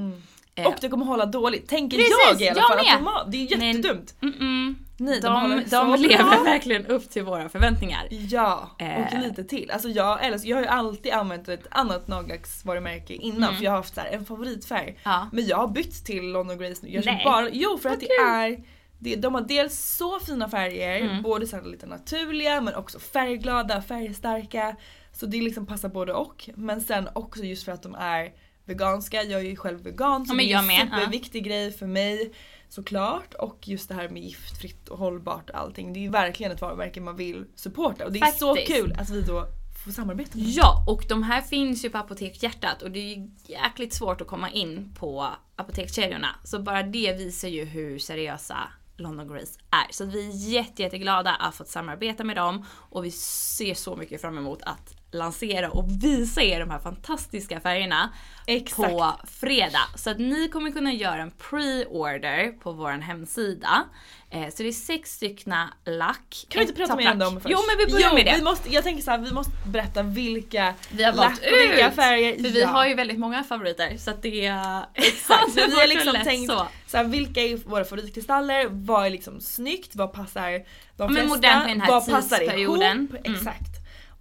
Eh, 0.58 0.66
Och 0.66 0.74
det 0.80 0.88
kommer 0.88 1.06
hålla 1.06 1.26
dåligt, 1.26 1.68
tänker 1.68 1.96
Precis, 1.96 2.14
jag 2.30 2.40
i 2.42 2.48
alla 2.48 2.60
jag 2.60 2.86
fall. 2.86 3.02
med. 3.02 3.12
Det 3.32 3.36
är 3.52 3.58
Men- 3.58 3.66
jättedumt. 3.66 4.14
mm-mm. 4.20 4.74
Nej, 4.98 5.20
de, 5.20 5.50
de 5.50 5.64
de, 5.70 5.96
lever 6.02 6.44
verkligen 6.44 6.86
upp 6.86 7.10
till 7.10 7.22
våra 7.22 7.48
förväntningar. 7.48 8.06
Ja, 8.10 8.70
och 8.74 8.82
Eh. 8.82 9.22
lite 9.22 9.44
till. 9.44 9.70
Alltså 9.70 9.88
jag, 9.88 10.24
älskar, 10.24 10.50
jag 10.50 10.56
har 10.56 10.62
ju 10.62 10.68
alltid 10.68 11.12
använt 11.12 11.48
ett 11.48 11.66
annat 11.70 12.08
nagellacksvarumärke 12.08 13.14
innan 13.14 13.56
för 13.56 13.64
jag 13.64 13.70
har 13.70 13.76
haft 13.76 13.94
så 13.94 14.00
här 14.00 14.08
en 14.10 14.24
favoritfärg. 14.24 14.88
Mm. 14.88 14.98
Ja. 15.02 15.28
Men 15.32 15.46
jag 15.46 15.56
har 15.56 15.68
bytt 15.68 16.04
till 16.04 16.32
London 16.32 16.58
Grace 16.58 16.80
nu. 16.86 16.88
Jag 16.92 17.04
Nej. 17.06 17.22
bara, 17.24 17.48
jo 17.52 17.78
för 17.78 17.88
att 17.88 17.94
Vad 17.94 18.00
det 18.00 18.14
är 18.14 18.62
det, 18.98 19.16
de 19.16 19.34
har 19.34 19.40
dels 19.40 19.96
så 19.96 20.20
fina 20.20 20.48
färger, 20.48 21.00
Mm. 21.00 21.22
både 21.22 21.46
så 21.46 21.60
lite 21.60 21.86
naturliga 21.86 22.60
men 22.60 22.74
också 22.74 22.98
färgglada, 22.98 23.82
färgstarka. 23.82 24.76
Så 25.12 25.26
det 25.26 25.40
liksom 25.42 25.66
passar 25.66 25.88
både 25.88 26.12
och. 26.12 26.50
Men 26.54 26.80
sen 26.80 27.08
också 27.12 27.42
just 27.44 27.64
för 27.64 27.72
att 27.72 27.82
de 27.82 27.94
är 27.94 28.32
veganska. 28.66 29.22
Jag 29.22 29.40
är 29.40 29.44
ju 29.44 29.56
själv 29.56 29.82
vegan 29.82 30.26
så 30.26 30.34
Ja, 30.34 30.38
det 30.38 30.52
är 30.52 30.58
en 30.58 30.66
med, 30.66 30.88
ja. 30.92 30.96
superviktig 30.98 31.44
grej 31.44 31.72
för 31.72 31.86
mig 31.86 32.32
såklart. 32.68 33.34
Och 33.34 33.68
just 33.68 33.88
det 33.88 33.94
här 33.94 34.08
med 34.08 34.22
giftfritt 34.22 34.88
och 34.88 34.98
hållbart 34.98 35.50
och 35.50 35.58
allting. 35.58 35.92
Det 35.92 35.98
är 35.98 36.02
ju 36.02 36.10
verkligen 36.10 36.52
ett 36.52 36.60
varumärke 36.60 37.00
man 37.00 37.16
vill 37.16 37.44
supporta 37.54 38.04
och 38.04 38.12
det 38.12 38.18
är 38.18 38.30
så 38.30 38.54
Faktiskt. 38.56 38.78
kul 38.78 38.92
att 38.98 39.10
vi 39.10 39.22
då 39.22 39.46
får 39.84 39.92
samarbeta 39.92 40.38
med. 40.38 40.46
Ja, 40.46 40.84
och 40.86 41.04
de 41.08 41.22
här 41.22 41.40
finns 41.42 41.84
ju 41.84 41.90
på 41.90 41.98
Apotek 41.98 42.42
Hjärtat 42.42 42.82
och 42.82 42.90
det 42.90 42.98
är 42.98 43.16
ju 43.16 43.30
jäkligt 43.46 43.94
svårt 43.94 44.20
att 44.20 44.26
komma 44.26 44.50
in 44.50 44.94
på 44.98 45.28
apotekskedjorna. 45.56 46.28
Så 46.44 46.58
bara 46.58 46.82
det 46.82 47.12
visar 47.18 47.48
ju 47.48 47.64
hur 47.64 47.98
seriösa 47.98 48.56
London 48.96 49.28
Grace 49.28 49.60
är. 49.70 49.92
Så 49.92 50.04
vi 50.04 50.28
är 50.28 50.52
jätte, 50.52 50.82
jätteglada 50.82 51.30
att 51.30 51.44
ha 51.44 51.52
fått 51.52 51.68
samarbeta 51.68 52.24
med 52.24 52.36
dem 52.36 52.64
och 52.72 53.04
vi 53.04 53.10
ser 53.10 53.74
så 53.74 53.96
mycket 53.96 54.20
fram 54.20 54.38
emot 54.38 54.62
att 54.62 54.95
lansera 55.12 55.70
och 55.70 55.84
visa 56.02 56.42
er 56.42 56.60
de 56.60 56.70
här 56.70 56.78
fantastiska 56.78 57.60
färgerna 57.60 58.12
Exakt. 58.46 58.90
på 58.90 59.12
fredag. 59.40 59.82
Så 59.94 60.10
att 60.10 60.18
ni 60.18 60.48
kommer 60.48 60.70
kunna 60.70 60.92
göra 60.92 61.22
en 61.22 61.30
pre-order 61.30 62.52
på 62.60 62.72
vår 62.72 62.90
hemsida. 62.90 63.84
Eh, 64.30 64.48
så 64.54 64.62
det 64.62 64.68
är 64.68 64.72
sex 64.72 65.12
styckna 65.14 65.74
lack. 65.84 66.46
Kan 66.48 66.58
vi 66.60 66.62
inte 66.68 66.74
prata 66.80 66.96
mer 66.96 67.12
om 67.12 67.18
dem 67.18 67.40
först? 67.40 67.46
Jo 67.50 67.58
men 67.68 67.86
vi 67.86 67.92
börjar 67.92 68.08
jo, 68.10 68.14
med 68.14 68.26
det. 68.26 68.34
Vi 68.36 68.42
måste, 68.42 68.72
jag 68.74 68.84
tänker 68.84 69.02
så 69.02 69.10
här, 69.10 69.18
vi 69.18 69.32
måste 69.32 69.52
berätta 69.66 70.02
vilka 70.02 70.74
Vi 70.90 71.02
har 71.04 71.12
lack 71.12 71.32
och 71.38 71.58
vilka 71.70 71.88
ut! 71.88 71.94
färger. 71.94 72.34
För 72.36 72.42
vi 72.42 72.60
Ja. 72.60 72.68
har 72.68 72.86
ju 72.86 72.94
väldigt 72.94 73.18
många 73.18 73.44
favoriter 73.44 73.96
så 73.96 74.10
att 74.10 74.22
det... 74.22 74.46
Exakt, 74.94 75.44
det 75.54 75.60
så 75.62 75.68
vi 75.70 75.80
har 75.80 75.86
liksom 75.86 76.12
lätt 76.12 76.24
tänkt 76.24 76.50
så. 76.52 76.66
så. 76.86 76.96
här, 76.96 77.04
vilka 77.04 77.40
är 77.42 77.56
våra 77.56 77.84
favoritkristaller, 77.84 78.66
vad 78.70 79.06
är 79.06 79.10
liksom 79.10 79.40
snyggt, 79.40 79.96
vad 79.96 80.12
passar 80.12 80.50
de 80.52 80.62
men 80.96 81.08
flesta, 81.08 81.28
modernt 81.28 81.64
med 81.66 81.72
den 81.74 81.80
här 81.80 81.90
vad 81.90 82.06
passar 82.06 82.36
tidsperioden. 82.38 82.96
ihop. 83.12 83.26
Mm. 83.26 83.34
Exakt. 83.34 83.75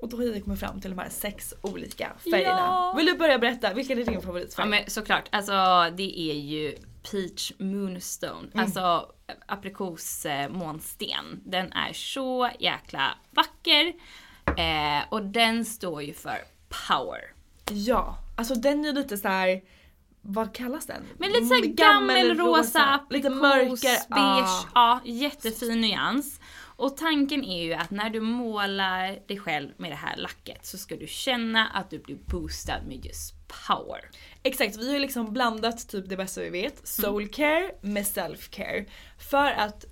Och 0.06 0.12
då 0.12 0.18
har 0.18 0.24
vi 0.24 0.41
kommit 0.41 0.60
fram 0.60 0.82
till 0.82 0.89
de 0.91 1.00
här 1.00 1.10
sex 1.10 1.54
olika 1.62 2.12
färgerna. 2.32 2.60
Ja. 2.60 2.94
Vill 2.98 3.06
du 3.06 3.18
börja 3.18 3.39
berätta, 3.39 3.74
vilken 3.74 4.00
är 4.00 4.06
din 4.06 4.22
favoritfärg? 4.22 4.65
Ja 4.65 4.70
men 4.70 4.89
såklart, 4.89 5.30
alltså 5.32 5.52
det 5.98 6.20
är 6.20 6.34
ju 6.36 6.76
Peach 7.12 7.52
Moonstone. 7.60 8.48
Mm. 8.54 8.65
Alltså 8.65 9.12
aprikos 9.48 10.26
eh, 10.26 10.50
månsten. 10.50 11.41
Den 11.46 11.72
är 11.74 11.94
så 11.94 12.50
jäkla 12.60 13.18
vacker. 13.32 13.94
Eh, 14.58 15.04
och 15.10 15.24
den 15.24 15.65
står 15.65 16.04
ju 16.04 16.13
för 16.13 16.38
power. 16.88 17.22
Ja, 17.72 18.18
alltså 18.38 18.56
den 18.56 18.86
är 18.86 18.94
lite 18.94 19.18
så 19.18 19.28
här. 19.28 19.62
vad 20.22 20.56
kallas 20.56 20.86
den? 20.86 21.04
Men 21.18 21.32
lite 21.32 21.46
såhär 21.46 21.62
Mm, 21.63 21.76
gammelrosa, 21.76 23.00
lite 23.10 23.28
aprikos, 23.28 23.84
mörkare. 23.84 23.98
beige. 24.10 24.65
Ah. 24.74 25.00
Ja, 25.06 25.12
jättefin 25.12 25.82
nyans. 25.82 26.39
Och 26.76 26.98
tanken 26.98 27.44
är 27.44 27.64
ju 27.64 27.74
att 27.74 27.92
när 27.92 28.10
du 28.10 28.20
målar 28.20 29.20
dig 29.28 29.40
själv 29.40 29.70
med 29.78 29.92
det 29.92 29.96
här 29.96 30.18
lacket 30.18 30.66
så 30.66 30.78
ska 30.78 30.96
du 30.96 31.08
känna 31.08 31.68
att 31.68 31.90
du 31.90 32.00
blir 32.00 32.16
boostad 32.16 32.82
med 32.88 33.06
just 33.06 33.34
power. 33.68 34.10
Exakt, 34.44 34.78
vi 34.78 34.92
har 34.94 35.00
liksom 35.00 35.34
blandat 35.34 35.90
typ 35.90 36.10
det 36.10 36.18
bästa 36.18 36.42
vi 36.42 36.50
vet, 36.50 36.88
soulcare 36.88 37.72
med 37.82 38.04
self-care. 38.04 38.86
För 39.18 39.52
att 39.52 39.86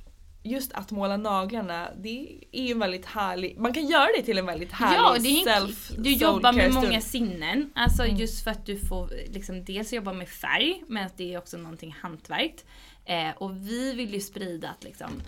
just 0.43 0.73
att 0.73 0.91
måla 0.91 1.17
naglarna, 1.17 1.89
det 1.97 2.39
är 2.51 2.63
ju 2.63 2.71
en 2.71 2.79
väldigt 2.79 3.05
härlig, 3.05 3.59
man 3.59 3.73
kan 3.73 3.87
göra 3.87 4.07
det 4.17 4.23
till 4.23 4.37
en 4.37 4.45
väldigt 4.45 4.71
härlig 4.71 4.97
Ja, 4.97 5.15
det 5.19 5.49
är 5.49 5.55
en, 5.55 5.67
self 5.67 5.91
du 5.97 6.11
jobbar 6.11 6.53
med 6.53 6.73
många 6.73 7.01
sinnen. 7.01 7.71
Alltså 7.75 8.03
Mm. 8.03 8.15
just 8.17 8.43
för 8.43 8.51
att 8.51 8.65
du 8.65 8.79
får 8.79 9.09
liksom 9.27 9.65
dels 9.65 9.93
jobba 9.93 10.13
med 10.13 10.29
färg, 10.29 10.83
men 10.87 11.05
att 11.05 11.17
det 11.17 11.33
är 11.33 11.37
också 11.37 11.57
någonting 11.57 11.95
hantverkt. 12.01 12.65
Eh, 13.05 13.29
och 13.37 13.57
vi 13.57 13.93
vill 13.93 14.13
ju 14.13 14.19
sprida 14.19 14.69
att 14.69 14.83
liksom 14.83 15.21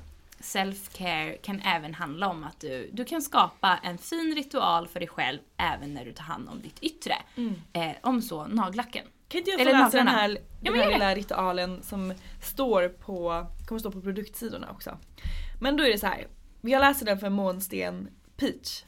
self-care 0.46 1.38
kan 1.42 1.62
även 1.62 1.94
handla 1.94 2.28
om 2.28 2.44
att 2.44 2.60
du, 2.60 2.90
du 2.94 3.06
kan 3.06 3.22
skapa 3.22 3.80
en 3.84 3.98
fin 3.98 4.36
ritual 4.36 4.88
för 4.88 5.00
dig 5.00 5.10
själv 5.10 5.40
även 5.58 5.94
när 5.94 6.06
du 6.06 6.14
tar 6.14 6.24
hand 6.24 6.50
om 6.50 6.62
ditt 6.62 6.80
yttre. 6.82 7.16
Eh, 7.74 7.92
om 8.02 8.22
så 8.22 8.48
nagellacken. 8.48 9.06
Kan 9.28 9.40
inte 9.40 9.52
jag 9.52 9.60
få 9.60 9.62
Eller 9.70 9.80
läsa 9.80 9.98
den 9.98 10.08
här, 10.08 10.38
Ja, 10.62 10.72
den 10.72 10.82
här 10.82 10.92
lilla 10.92 11.16
ritualen 11.16 11.84
som 11.84 12.14
står 12.42 12.90
på, 12.90 13.46
kommer 13.66 13.80
stå 13.80 13.92
på 13.92 14.02
produktsidorna 14.02 14.72
också. 14.72 14.98
Men 15.62 15.78
då 15.78 15.84
är 15.84 15.90
det 15.90 15.98
så 15.98 16.08
här. 16.08 16.28
jag 16.62 16.80
läser 16.80 17.06
den 17.06 17.20
för 17.20 17.30
Månsten 17.30 18.10
Peach. 18.38 18.84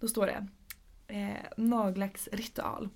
Då 0.00 0.08
står 0.08 0.26
det 0.26 0.46
eh, 1.08 1.46
nagellacksritual. 1.56 2.88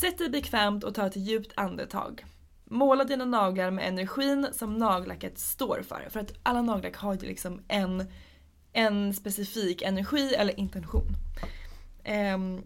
Sätt 0.00 0.18
dig 0.18 0.30
bekvämt 0.30 0.84
och 0.84 0.94
ta 0.94 1.06
ett 1.06 1.16
djupt 1.16 1.52
andetag. 1.54 2.24
Måla 2.70 3.04
dina 3.04 3.24
naglar 3.24 3.70
med 3.70 3.88
energin 3.88 4.48
som 4.52 4.78
nagellacket 4.78 5.38
står 5.38 5.82
för. 5.88 6.06
För 6.10 6.20
att 6.20 6.32
alla 6.42 6.62
nagellack 6.62 6.96
har 6.96 7.14
ju 7.14 7.20
liksom 7.20 7.62
en, 7.68 8.12
en 8.72 9.14
specifik 9.14 9.82
energi 9.82 10.34
eller 10.34 10.60
intention. 10.60 11.08
Ehm, 12.04 12.62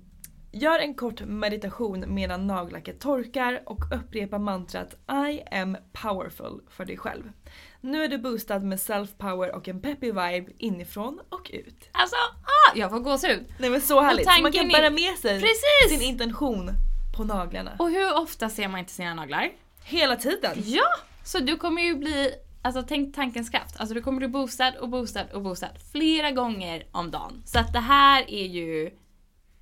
gör 0.53 0.79
en 0.79 0.95
kort 0.95 1.21
meditation 1.21 2.05
medan 2.09 2.47
nagellacket 2.47 3.01
torkar 3.01 3.63
och 3.67 3.81
upprepa 3.95 4.39
mantrat 4.39 4.95
I 5.31 5.43
am 5.55 5.77
powerful 5.93 6.61
för 6.71 6.85
dig 6.85 6.97
själv. 6.97 7.33
Nu 7.81 8.05
är 8.05 8.09
du 8.09 8.19
boostad 8.19 8.59
med 8.59 8.79
self-power 8.79 9.51
och 9.51 9.69
en 9.69 9.81
peppy 9.81 10.07
vibe 10.07 10.53
inifrån 10.59 11.21
och 11.29 11.51
ut. 11.53 11.89
Alltså, 11.93 12.17
ah, 12.43 12.77
jag 12.79 12.91
får 12.91 13.01
gåshud. 13.01 13.45
Nej 13.59 13.71
men 13.71 13.81
så 13.81 14.01
härligt, 14.01 14.33
så 14.33 14.43
man 14.43 14.53
kan 14.53 14.67
är- 14.67 14.73
bära 14.73 14.91
med 14.91 15.19
sig 15.19 15.41
Precis! 15.41 15.99
sin 15.99 16.09
intention 16.09 16.71
på 17.17 17.25
naglarna. 17.25 17.77
Och 17.79 17.91
hur 17.91 18.19
ofta 18.19 18.49
ser 18.49 18.69
man 18.69 18.81
inte 18.81 18.93
sina 18.93 19.15
naglar? 19.15 19.51
Hela 19.85 20.17
tiden! 20.17 20.63
Ja! 20.65 20.87
Så 21.25 21.39
du 21.39 21.57
kommer 21.57 21.83
ju 21.83 21.95
bli 21.95 22.35
Alltså 22.65 22.83
tänk 22.89 23.15
tankens 23.15 23.51
kraft. 23.51 23.77
Alltså 23.81 23.95
du 23.95 24.03
kommer 24.03 24.19
bli 24.19 24.29
boostad 24.29 24.73
och 24.81 24.89
boostad 24.89 25.27
och 25.33 25.43
boostad 25.43 25.71
flera 25.93 26.31
gånger 26.31 26.87
om 26.93 27.11
dagen. 27.11 27.43
Så 27.45 27.59
att 27.59 27.73
det 27.73 27.81
här 27.81 28.31
är 28.31 28.47
ju 28.47 28.91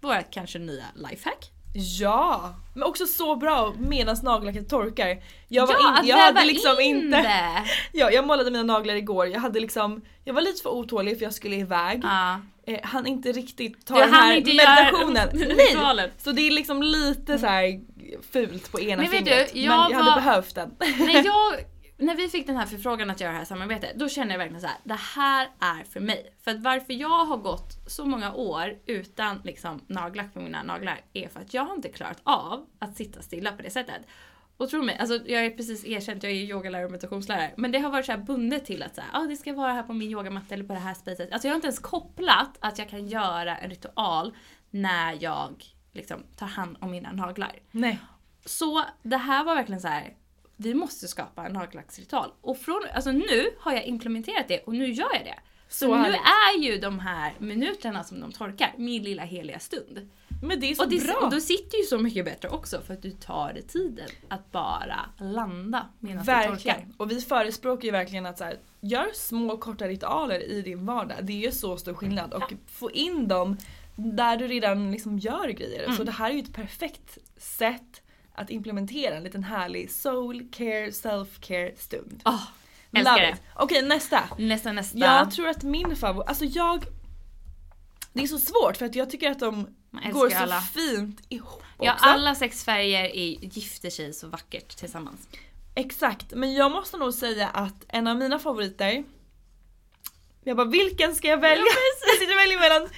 vårt 0.00 0.30
kanske 0.30 0.58
nya 0.58 0.84
lifehack. 0.94 1.50
Ja! 1.74 2.54
Men 2.74 2.82
också 2.82 3.06
så 3.06 3.36
bra 3.36 3.74
medan 3.78 4.16
nagellacket 4.22 4.68
torkar. 4.68 5.16
Jag, 5.48 5.66
var 5.66 5.74
ja, 5.74 6.00
in, 6.02 6.08
jag 6.08 6.16
hade 6.16 6.44
liksom 6.44 6.80
in 6.80 6.96
inte... 6.96 7.16
det. 7.22 7.64
Ja, 7.92 8.10
jag 8.10 8.26
målade 8.26 8.50
mina 8.50 8.62
naglar 8.64 8.94
igår. 8.94 9.26
Jag 9.26 9.40
hade 9.40 9.60
liksom, 9.60 10.02
jag 10.24 10.34
var 10.34 10.42
lite 10.42 10.62
för 10.62 10.70
otålig 10.70 11.18
för 11.18 11.24
jag 11.24 11.34
skulle 11.34 11.56
iväg. 11.56 12.00
Ja. 12.04 12.40
Eh, 12.66 12.78
han 12.82 13.06
inte 13.06 13.32
riktigt 13.32 13.86
ta 13.86 13.98
den 13.98 14.14
här 14.14 14.34
meditationen. 14.34 15.28
Nej! 15.96 16.10
Så 16.18 16.32
det 16.32 16.46
är 16.46 16.50
liksom 16.50 16.82
lite 16.82 17.38
så 17.38 17.46
här 17.46 17.80
fult 18.32 18.72
på 18.72 18.80
ena 18.80 19.02
Men 19.02 19.10
fingret. 19.10 19.50
du, 19.52 19.58
men 19.60 19.64
jag 19.64 19.90
jag 19.90 19.96
hade 19.98 20.10
var- 20.10 20.16
behövt 20.16 20.54
den. 20.54 20.74
när, 20.98 21.24
jag, 21.26 21.52
när 22.00 22.16
vi 22.16 22.28
fick 22.28 22.46
den 22.46 22.56
här 22.56 22.66
förfrågan 22.66 23.10
att 23.10 23.20
göra 23.20 23.32
det 23.32 23.38
här 23.38 23.44
samarbetet, 23.44 23.98
då 23.98 24.08
kände 24.08 24.34
jag 24.34 24.38
verkligen 24.38 24.60
så 24.60 24.66
här: 24.66 24.76
det 24.84 24.98
här 25.16 25.48
är 25.58 25.84
för 25.84 26.00
mig. 26.00 26.34
För 26.44 26.50
att 26.50 26.60
varför 26.60 26.92
jag 26.92 27.24
har 27.24 27.36
gått 27.36 27.72
så 27.86 28.04
många 28.04 28.34
år 28.34 28.78
utan 28.86 29.40
liksom 29.44 29.80
nagellack 29.86 30.34
på 30.34 30.40
mina 30.40 30.62
naglar 30.62 31.00
är 31.12 31.28
för 31.28 31.40
att 31.40 31.54
jag 31.54 31.64
har 31.64 31.74
inte 31.74 31.88
klarat 31.88 32.20
av 32.22 32.66
att 32.78 32.96
sitta 32.96 33.22
stilla 33.22 33.52
på 33.52 33.62
det 33.62 33.70
sättet. 33.70 34.02
Och 34.56 34.70
tro 34.70 34.82
mig, 34.82 34.96
alltså 34.98 35.14
jag 35.26 35.44
är 35.44 35.50
precis 35.50 35.84
erkänt, 35.84 36.22
jag 36.22 36.32
är 36.32 36.36
yogalärare 36.36 36.84
och 36.84 36.90
meditationslärare. 36.90 37.54
Men 37.56 37.72
det 37.72 37.78
har 37.78 37.90
varit 37.90 38.06
så 38.06 38.12
här 38.12 38.18
bundet 38.18 38.64
till 38.64 38.82
att 38.82 38.94
så 38.94 39.00
här, 39.00 39.20
ah, 39.20 39.26
det 39.26 39.36
ska 39.36 39.52
vara 39.52 39.72
här 39.72 39.82
på 39.82 39.92
min 39.92 40.10
yogamatta 40.10 40.54
eller 40.54 40.64
på 40.64 40.72
det 40.72 40.78
här 40.78 40.94
spacet. 40.94 41.32
Alltså 41.32 41.48
jag 41.48 41.52
har 41.52 41.56
inte 41.56 41.66
ens 41.66 41.78
kopplat 41.78 42.58
att 42.60 42.78
jag 42.78 42.88
kan 42.88 43.08
göra 43.08 43.56
en 43.56 43.70
ritual 43.70 44.36
när 44.70 45.18
jag 45.20 45.64
liksom 45.92 46.22
tar 46.36 46.46
hand 46.46 46.76
om 46.80 46.90
mina 46.90 47.12
naglar. 47.12 47.58
Nej. 47.70 47.98
Så 48.44 48.84
det 49.02 49.16
här 49.16 49.44
var 49.44 49.54
verkligen 49.54 49.80
så 49.80 49.88
här. 49.88 50.14
Vi 50.62 50.74
måste 50.74 51.08
skapa 51.08 51.46
en 51.46 51.52
nagellacksritual. 51.52 52.30
Och 52.40 52.58
från, 52.58 52.80
alltså 52.94 53.12
nu 53.12 53.50
har 53.58 53.72
jag 53.72 53.84
implementerat 53.84 54.48
det 54.48 54.60
och 54.60 54.74
nu 54.74 54.90
gör 54.90 55.14
jag 55.14 55.24
det. 55.24 55.38
Så, 55.68 55.86
Så 55.86 55.96
nu 55.96 56.08
är 56.14 56.62
ju 56.62 56.78
de 56.78 56.98
här 56.98 57.34
minuterna 57.38 58.04
som 58.04 58.20
de 58.20 58.32
torkar 58.32 58.74
min 58.76 59.02
lilla 59.02 59.22
heliga 59.22 59.58
stund. 59.58 60.10
Men 60.42 60.60
det 60.60 60.70
är 60.70 60.74
så 60.74 60.82
Och, 60.82 60.88
det, 60.90 61.04
bra. 61.04 61.14
och 61.22 61.30
då 61.30 61.40
sitter 61.40 61.78
ju 61.78 61.84
så 61.84 61.98
mycket 61.98 62.24
bättre 62.24 62.48
också 62.48 62.80
för 62.80 62.94
att 62.94 63.02
du 63.02 63.10
tar 63.10 63.52
dig 63.52 63.62
tiden 63.62 64.08
att 64.28 64.52
bara 64.52 65.00
landa 65.18 65.88
medan 65.98 66.24
det 66.24 66.32
torkar. 66.32 66.50
Verkligen. 66.50 66.94
Och 66.96 67.10
vi 67.10 67.20
förespråkar 67.20 67.84
ju 67.84 67.90
verkligen 67.90 68.26
att 68.26 68.38
så 68.38 68.44
här, 68.44 68.58
gör 68.80 69.10
små 69.14 69.56
korta 69.56 69.88
ritualer 69.88 70.50
i 70.50 70.62
din 70.62 70.86
vardag. 70.86 71.18
Det 71.22 71.32
är 71.32 71.46
ju 71.46 71.52
så 71.52 71.76
stor 71.76 71.94
skillnad. 71.94 72.34
Och 72.34 72.52
få 72.66 72.90
in 72.90 73.28
dem 73.28 73.56
där 73.96 74.36
du 74.36 74.46
redan 74.48 74.92
liksom 74.92 75.18
gör 75.18 75.48
grejer. 75.48 75.84
Mm. 75.84 75.96
Så 75.96 76.04
det 76.04 76.12
här 76.12 76.30
är 76.30 76.34
ju 76.34 76.40
ett 76.40 76.54
perfekt 76.54 77.18
sätt 77.36 77.99
att 78.34 78.50
implementera 78.50 79.16
en 79.16 79.22
liten 79.22 79.44
härlig 79.44 79.90
soul 79.90 80.48
care, 80.52 80.92
self 80.92 81.40
care 81.40 81.72
stund. 81.76 82.22
Åh, 82.24 82.42
älskar 82.92 83.12
Love 83.12 83.26
det. 83.26 83.32
it. 83.32 83.40
Okej 83.56 83.82
nästa. 83.82 84.20
Nästa, 84.38 84.72
nästa. 84.72 84.98
Jag 84.98 85.30
tror 85.30 85.48
att 85.48 85.62
min 85.62 85.96
favorit, 85.96 86.28
alltså 86.28 86.44
jag 86.44 86.86
det 88.12 88.22
är 88.22 88.26
så 88.26 88.38
svårt 88.38 88.76
för 88.76 88.86
att 88.86 88.94
jag 88.94 89.10
tycker 89.10 89.30
att 89.30 89.38
de 89.38 89.66
går 90.12 90.30
så 90.30 90.36
alla. 90.36 90.60
fint 90.60 91.20
ihop 91.28 91.62
ja, 91.78 91.92
också. 91.94 92.04
alla 92.04 92.34
sex 92.34 92.64
färger 92.64 93.04
är, 93.04 93.44
gifter 93.44 93.90
sig 93.90 94.12
så 94.12 94.28
vackert 94.28 94.76
tillsammans. 94.76 95.28
Exakt, 95.74 96.32
men 96.34 96.54
jag 96.54 96.70
måste 96.72 96.96
nog 96.96 97.14
säga 97.14 97.48
att 97.48 97.84
en 97.88 98.06
av 98.06 98.16
mina 98.16 98.38
favoriter 98.38 99.04
jag 100.44 100.56
bara 100.56 100.66
vilken 100.66 101.14
ska 101.14 101.28
jag 101.28 101.40
välja? 101.40 101.64
jag 102.06 102.18
sitter 102.18 102.34
och 102.34 102.40
väljer 102.40 102.60
mellan 102.60 102.88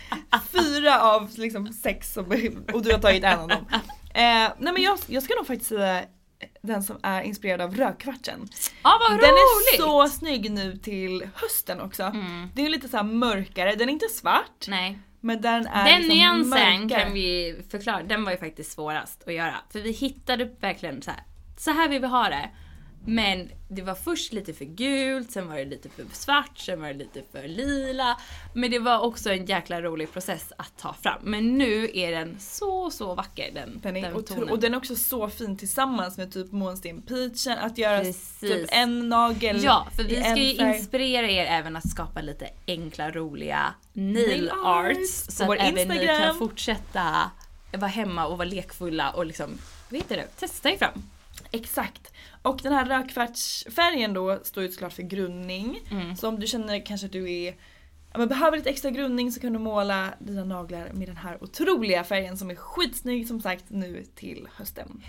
fyra 0.53 1.01
av 1.01 1.31
liksom 1.35 1.73
sex 1.73 2.13
som, 2.13 2.25
och 2.73 2.83
du 2.83 2.93
har 2.93 2.99
tagit 2.99 3.25
en 3.25 3.39
av 3.41 3.49
dem. 3.49 3.67
Eh, 4.15 4.53
nej 4.59 4.73
men 4.73 4.83
jag, 4.83 4.99
jag 5.07 5.23
ska 5.23 5.35
nog 5.35 5.47
faktiskt 5.47 5.69
säga 5.69 6.05
den 6.63 6.83
som 6.83 6.99
är 7.03 7.23
inspirerad 7.23 7.61
av 7.61 7.75
rödkvartsen. 7.77 8.49
Ja, 8.85 8.99
vad 9.01 9.19
Den 9.19 9.31
roligt! 9.31 9.75
är 9.75 9.77
så 9.79 10.09
snygg 10.09 10.51
nu 10.51 10.77
till 10.77 11.29
hösten 11.35 11.81
också. 11.81 12.03
Mm. 12.03 12.49
Det 12.55 12.65
är 12.67 12.69
lite 12.69 12.89
så 12.89 13.03
mörkare, 13.03 13.75
den 13.75 13.89
är 13.89 13.93
inte 13.93 14.09
svart 14.09 14.67
Nej. 14.69 14.99
men 15.21 15.41
den 15.41 15.67
är 15.67 15.85
Den 15.85 15.99
liksom 16.03 16.17
nyansen 16.19 16.49
mörkare. 16.81 17.01
kan 17.03 17.13
vi 17.13 17.57
förklara, 17.71 18.03
den 18.03 18.25
var 18.25 18.33
ju 18.33 18.39
faktiskt 18.39 18.73
svårast 18.73 19.23
att 19.29 19.35
göra. 19.35 19.55
För 19.73 19.79
vi 19.81 19.91
hittade 19.93 20.45
verkligen 20.61 21.03
så 21.03 21.11
här. 21.11 21.21
så 21.59 21.71
här 21.71 21.89
vill 21.89 22.01
vi 22.01 22.07
ha 22.07 22.29
det. 22.29 22.51
Men 23.07 23.51
det 23.69 23.83
var 23.83 23.95
först 23.95 24.33
lite 24.33 24.53
för 24.55 24.65
gult, 24.65 25.31
sen 25.33 25.49
var 25.49 25.57
det 25.57 25.65
lite 25.65 25.89
för 25.89 26.05
svart, 26.13 26.59
sen 26.59 26.81
var 26.81 26.89
det 26.89 26.95
lite 26.95 27.23
för 27.33 27.49
lila. 27.49 28.19
Men 28.55 28.71
det 28.71 28.79
var 28.79 28.99
också 29.01 29.31
en 29.33 29.47
jäkla 29.47 29.83
rolig 29.83 30.13
process 30.13 30.53
att 30.57 30.79
ta 30.79 30.93
fram. 30.93 31.19
Men 31.23 31.59
nu 31.59 31.91
är 31.95 32.11
den 32.13 32.37
så, 32.41 32.91
så 32.91 33.15
vacker 33.15 33.51
den, 33.55 33.81
Den 33.83 33.97
är 33.97 34.03
den 34.03 34.25
tonen. 34.25 34.49
och 34.51 34.59
den 34.59 34.73
är 34.75 34.79
också 34.79 34.97
så 34.97 35.29
fin 35.29 35.57
tillsammans 35.57 36.17
med 36.19 36.33
typ 36.33 36.53
månsten 36.53 37.03
peachen, 37.03 37.59
att 37.59 37.79
göra 37.79 37.99
Precis. 38.01 38.41
typ 38.41 38.69
en 38.73 39.09
nagel 39.09 39.65
Ja, 39.65 39.87
för 39.97 40.03
vi 40.05 40.21
ska 40.23 40.37
ju 40.37 40.57
färg. 40.57 40.77
inspirera 40.79 41.27
er 41.31 41.45
även 41.47 41.77
att 41.77 41.91
skapa 41.91 42.21
lite 42.21 42.49
enkla, 42.67 43.11
roliga 43.11 43.75
nail, 43.93 44.51
arts. 44.65 44.99
arts 44.99 45.37
Så 45.37 45.53
att 45.53 45.59
även 45.61 45.75
ni 45.75 45.81
Instagram. 45.83 46.23
kan 46.23 46.39
fortsätta 46.39 47.31
vara 47.73 47.87
hemma 47.91 48.27
och 48.27 48.39
vara 48.39 48.49
lekfulla 48.49 49.11
och 49.11 49.27
liksom, 49.27 49.59
vet 49.89 50.09
du 50.09 50.15
det, 50.17 50.27
testa 50.37 50.71
er 50.71 50.77
fram. 50.77 51.03
Exakt. 51.51 52.13
Och 52.43 52.61
den 52.63 52.73
här 52.73 52.85
rödkvartsfärgen 52.85 54.15
då 54.15 54.39
står 54.45 54.63
ju 54.63 54.69
såklart 54.73 54.93
för 54.93 55.03
grundning. 55.03 55.81
Mm. 55.91 56.17
Så 56.17 56.29
om 56.29 56.41
du 56.41 56.47
känner 56.47 56.87
kanske 56.87 57.07
att 57.07 57.13
du 57.13 57.33
är 57.33 57.55
Ja, 58.13 58.19
men 58.19 58.29
behöver 58.29 58.57
lite 58.57 58.71
extra 58.71 58.91
grundning 58.91 59.33
så 59.33 59.41
kan 59.41 59.53
du 59.53 59.59
måla 59.59 60.15
dina 60.19 60.45
naglar 60.45 60.91
med 60.93 61.09
den 61.09 61.17
här 61.17 61.43
otroliga 61.45 62.05
färgen 62.05 62.39
som 62.39 62.51
är 62.51 62.55
skitsnygg 62.55 63.29
som 63.29 63.41
sagt 63.41 63.65
nu 63.69 64.05
till 64.15 64.49
hösten. 64.57 65.03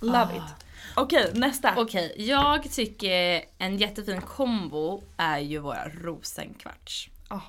Love 0.00 0.18
Ah. 0.18 0.36
it. 0.36 0.64
Okej, 0.96 1.30
nästa. 1.34 1.74
Okej, 1.76 2.14
jag 2.18 2.70
tycker 2.72 3.44
en 3.58 3.76
jättefin 3.76 4.20
kombo 4.20 5.02
är 5.16 5.38
ju 5.38 5.58
våra 5.58 5.88
rosenkvarts. 5.88 7.08
Ah, 7.28 7.40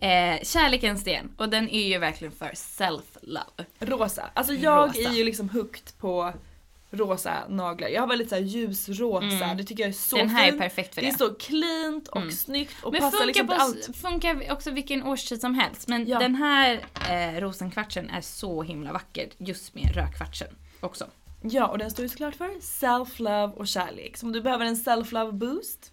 Eh, 0.00 0.42
kärlekens 0.42 1.00
sten 1.00 1.32
och 1.36 1.48
den 1.48 1.68
är 1.70 1.86
ju 1.88 1.98
verkligen 1.98 2.32
för 2.32 2.50
self-love. 2.54 3.64
rosa. 3.78 4.30
Alltså 4.34 4.52
jag 4.52 4.88
Rosa. 4.88 4.98
är 5.08 5.12
ju 5.12 5.24
liksom 5.24 5.48
hooked 5.48 5.98
på 5.98 6.32
rosa 6.94 7.34
naglar. 7.48 7.88
Jag 7.88 8.00
har 8.02 8.08
väldigt 8.08 8.28
så 8.28 8.34
här 8.34 8.42
ljusrosa, 8.42 9.54
det 9.54 9.64
tycker 9.64 9.82
jag 9.82 9.88
är 9.88 9.92
så 9.92 10.16
Mm. 10.16 10.26
Den 10.28 10.36
här 10.36 10.44
är 10.46 10.50
fint. 10.50 10.60
perfekt 10.60 10.94
för 10.94 11.00
det. 11.02 11.06
det. 11.06 11.12
är 11.14 11.18
så 11.18 11.34
cleant 11.34 12.08
och 12.08 12.32
snyggt 12.32 12.74
och 12.84 12.92
Men 12.92 13.00
passar 13.00 13.10
funkar, 13.18 13.26
liksom 13.26 13.46
på, 13.46 13.52
allt. 13.54 13.96
funkar 13.96 14.52
också 14.52 14.70
vilken 14.70 15.02
årstid 15.02 15.40
som 15.40 15.54
helst. 15.54 15.88
Men 15.88 16.06
Ja. 16.08 16.18
den 16.18 16.34
här 16.34 16.80
eh, 17.10 17.40
rosenkvartsen 17.40 18.10
är 18.10 18.20
så 18.20 18.62
himla 18.62 18.92
vacker 18.92 19.28
just 19.38 19.74
med 19.74 19.94
rödkvartsen 19.96 20.48
också. 20.80 21.06
Ja 21.42 21.66
och 21.66 21.78
den 21.78 21.90
står 21.90 22.02
ju 22.02 22.08
såklart 22.08 22.34
för 22.34 22.48
self-love 22.60 23.52
och 23.52 23.68
kärlek. 23.68 24.16
Så 24.16 24.26
om 24.26 24.32
du 24.32 24.40
behöver 24.40 24.64
en 24.66 24.74
self-love 24.76 25.32
boost, 25.32 25.92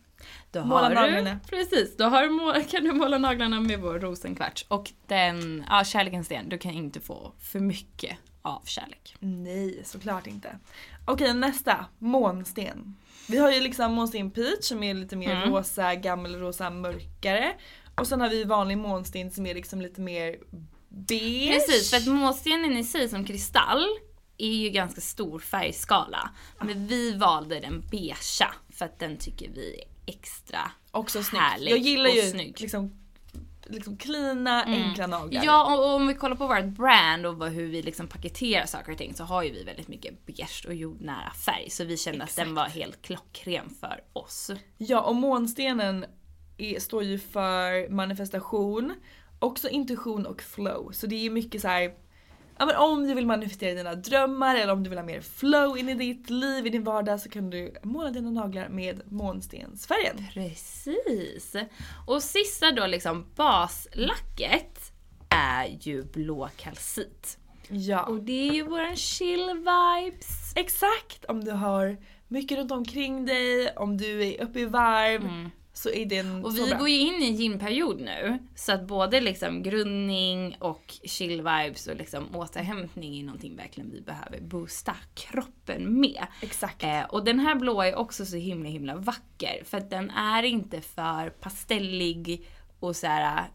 Då 0.51 0.63
Måla 0.65 0.81
har 0.81 0.89
du, 0.89 0.95
naglarna. 0.95 1.39
Precis, 1.49 1.97
då 1.97 2.03
har 2.05 2.23
du 2.23 2.63
kan 2.71 2.83
du 2.83 2.91
måla 2.91 3.17
naglarna 3.17 3.59
med 3.59 3.79
vår 3.79 3.99
rosenkvarts. 3.99 4.65
Och 4.67 4.91
den, 5.07 5.65
ja 5.69 5.83
kärlekens 5.83 6.25
sten, 6.25 6.49
du 6.49 6.57
kan 6.57 6.71
inte 6.71 6.99
få 6.99 7.33
för 7.39 7.59
mycket 7.59 8.17
av 8.41 8.61
kärlek. 8.65 9.15
nej 9.19 9.81
såklart 9.85 10.27
inte. 10.27 10.59
Okej 11.05 11.33
nästa, 11.33 11.85
månsten. 11.99 12.95
Vi 13.27 13.37
har 13.37 13.51
ju 13.51 13.61
liksom 13.61 13.93
månsten 13.93 14.31
peach 14.31 14.63
som 14.65 14.83
är 14.83 14.93
lite 14.93 15.15
mer 15.15 15.35
Mm. 15.35 15.49
rosa, 15.49 15.95
gammelrosa, 15.95 16.69
mörkare. 16.69 17.53
Och 17.95 18.07
sen 18.07 18.21
har 18.21 18.29
vi 18.29 18.43
vanlig 18.43 18.77
månsten 18.77 19.31
som 19.31 19.45
är 19.45 19.55
liksom 19.55 19.81
lite 19.81 20.01
mer 20.01 20.35
beige. 20.89 21.51
Precis, 21.53 21.89
för 21.89 21.97
att 21.97 22.07
månstenen 22.07 22.77
i 22.77 22.83
sig 22.83 23.09
som 23.09 23.25
kristall 23.25 23.85
är 24.37 24.53
ju 24.53 24.69
ganska 24.69 25.01
stor 25.01 25.39
färgskala. 25.39 26.29
Men 26.59 26.87
vi 26.87 27.13
valde 27.17 27.59
den 27.59 27.81
beigea 27.91 28.53
för 28.69 28.85
att 28.85 28.99
den 28.99 29.17
tycker 29.17 29.49
vi 29.49 29.83
extra 30.05 30.71
Också 30.91 31.23
snyggt. 31.23 31.43
härlig 31.43 31.71
Jag 31.71 31.79
gillar 31.79 32.09
och 32.09 32.15
ju 32.15 32.21
snygg. 32.21 32.61
liksom, 32.61 32.91
liksom 33.63 33.97
cleana, 33.97 34.63
enkla 34.63 35.07
naglar. 35.07 35.43
Ja, 35.45 35.77
och 35.77 35.95
om 35.95 36.07
vi 36.07 36.13
kollar 36.13 36.35
på 36.35 36.47
vårt 36.47 36.65
brand 36.65 37.25
och 37.25 37.49
hur 37.49 37.67
vi 37.67 37.81
liksom 37.81 38.07
paketerar 38.07 38.65
saker 38.65 38.91
och 38.91 38.97
ting 38.97 39.13
så 39.13 39.23
har 39.23 39.43
ju 39.43 39.51
vi 39.51 39.63
väldigt 39.63 39.87
mycket 39.87 40.25
beige 40.25 40.65
och 40.67 40.73
jordnära 40.75 41.31
färg. 41.45 41.69
Så 41.69 41.83
vi 41.83 41.97
kände 41.97 42.23
att 42.23 42.35
den 42.35 42.55
var 42.55 42.65
helt 42.65 43.01
klockren 43.01 43.69
för 43.79 44.03
oss. 44.13 44.51
Ja 44.77 45.01
och 45.01 45.15
månstenen 45.15 46.05
är, 46.57 46.79
står 46.79 47.03
ju 47.03 47.19
för 47.19 47.89
manifestation, 47.89 48.93
också 49.39 49.69
intuition 49.69 50.25
och 50.25 50.41
flow. 50.41 50.91
Så 50.91 51.07
det 51.07 51.15
är 51.15 51.23
ju 51.23 51.29
mycket 51.29 51.61
så 51.61 51.67
här. 51.67 51.91
Ja, 52.61 52.65
men 52.65 52.75
om 52.75 53.07
du 53.07 53.13
vill 53.13 53.27
manifestera 53.27 53.73
dina 53.73 53.95
drömmar 53.95 54.55
eller 54.55 54.73
om 54.73 54.83
du 54.83 54.89
vill 54.89 54.99
ha 54.99 55.05
mer 55.05 55.21
flow 55.21 55.77
in 55.77 55.89
i 55.89 55.93
ditt 55.93 56.29
liv, 56.29 56.67
i 56.67 56.69
din 56.69 56.83
vardag 56.83 57.19
så 57.19 57.29
kan 57.29 57.49
du 57.49 57.73
måla 57.83 58.09
dina 58.09 58.29
naglar 58.29 58.69
med 58.69 59.01
månstensfärgen. 59.11 60.25
Precis. 60.33 61.55
Och 62.07 62.23
sista 62.23 62.71
då 62.71 62.87
liksom 62.87 63.25
baslacket 63.35 64.93
är 65.29 65.77
ju 65.79 66.03
blå 66.03 66.49
kalcit. 66.57 67.37
Ja. 67.67 68.03
Och 68.03 68.23
det 68.23 68.49
är 68.49 68.53
ju 68.53 68.63
våran 68.63 68.95
chill 68.95 69.49
vibes. 69.49 70.53
Exakt! 70.55 71.25
Om 71.25 71.43
du 71.43 71.51
har 71.51 71.97
mycket 72.27 72.57
runt 72.57 72.71
omkring 72.71 73.25
dig, 73.25 73.73
om 73.75 73.97
du 73.97 74.23
är 74.25 74.43
uppe 74.43 74.59
i 74.59 74.65
varv. 74.65 75.49
Så 75.73 75.89
är 75.89 76.05
den 76.05 76.45
Och 76.45 76.57
vi 76.57 76.69
bra. 76.69 76.77
går 76.77 76.89
ju 76.89 76.99
in 76.99 77.21
i 77.21 77.27
en 77.27 77.35
gynperiod 77.35 78.01
nu. 78.01 78.39
Så 78.55 78.71
att 78.71 78.87
både 78.87 79.21
liksom 79.21 79.63
grundning 79.63 80.55
och 80.59 80.93
chill 81.03 81.37
vibes 81.37 81.87
och 81.87 81.95
liksom 81.95 82.35
återhämtning 82.35 83.19
är 83.19 83.23
någonting 83.23 83.55
verkligen 83.55 83.91
vi 83.91 84.01
behöver 84.01 84.41
boosta 84.41 84.95
kroppen 85.13 85.99
med. 85.99 86.25
Exakt. 86.41 86.83
Eh, 86.83 87.03
och 87.03 87.25
den 87.25 87.39
här 87.39 87.55
blåa 87.55 87.87
är 87.87 87.95
också 87.95 88.25
så 88.25 88.35
himla 88.35 88.69
himla 88.69 88.95
vacker. 88.95 89.63
För 89.65 89.77
att 89.77 89.89
den 89.89 90.09
är 90.09 90.43
inte 90.43 90.81
för 90.81 91.29
pastellig 91.29 92.47
och 92.79 92.95
så 92.95 93.07
här 93.07 93.45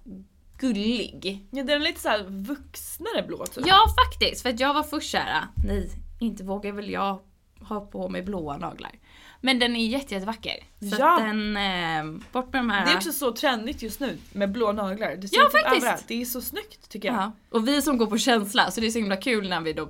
gullig. 0.58 1.46
Ja, 1.50 1.62
den 1.62 1.70
är 1.80 1.84
lite 1.84 2.00
så 2.00 2.08
här 2.08 2.24
vuxnare 2.28 3.22
blå 3.26 3.46
typ. 3.46 3.66
Ja 3.66 3.78
faktiskt, 4.04 4.42
för 4.42 4.50
att 4.50 4.60
jag 4.60 4.74
var 4.74 4.82
först 4.82 5.10
såhär, 5.10 5.44
nej 5.66 5.90
inte 6.18 6.44
vågar 6.44 6.72
väl 6.72 6.90
jag 6.90 7.20
ha 7.60 7.80
på 7.80 8.08
mig 8.08 8.22
blåa 8.22 8.56
naglar. 8.56 8.92
Men 9.40 9.58
den 9.58 9.76
är 9.76 9.86
jätte, 9.86 10.14
jättevacker. 10.14 10.56
Så 10.80 10.96
Ja. 10.98 11.16
att 11.16 11.20
den, 11.26 11.56
eh, 11.56 12.20
bort 12.32 12.52
med 12.52 12.60
de 12.60 12.70
här. 12.70 12.86
Det 12.86 12.92
är 12.92 12.96
också 12.96 13.12
så 13.12 13.32
trendigt 13.32 13.82
just 13.82 14.00
nu 14.00 14.18
med 14.32 14.52
blå 14.52 14.72
naglar. 14.72 15.16
Det 15.16 15.28
ser 15.28 15.36
Ja, 15.36 15.44
typ 15.44 15.52
faktiskt. 15.52 15.76
överallt. 15.82 16.04
Det 16.08 16.20
är 16.20 16.24
så 16.24 16.40
snyggt 16.40 16.88
tycker 16.88 17.08
jag. 17.08 17.16
Ja. 17.16 17.32
Och 17.50 17.68
vi 17.68 17.82
som 17.82 17.98
går 17.98 18.06
på 18.06 18.18
känsla, 18.18 18.70
så 18.70 18.80
det 18.80 18.86
är 18.86 18.90
så 18.90 18.98
himla 18.98 19.16
kul 19.16 19.48
när 19.48 19.60
vi 19.60 19.72
då 19.72 19.88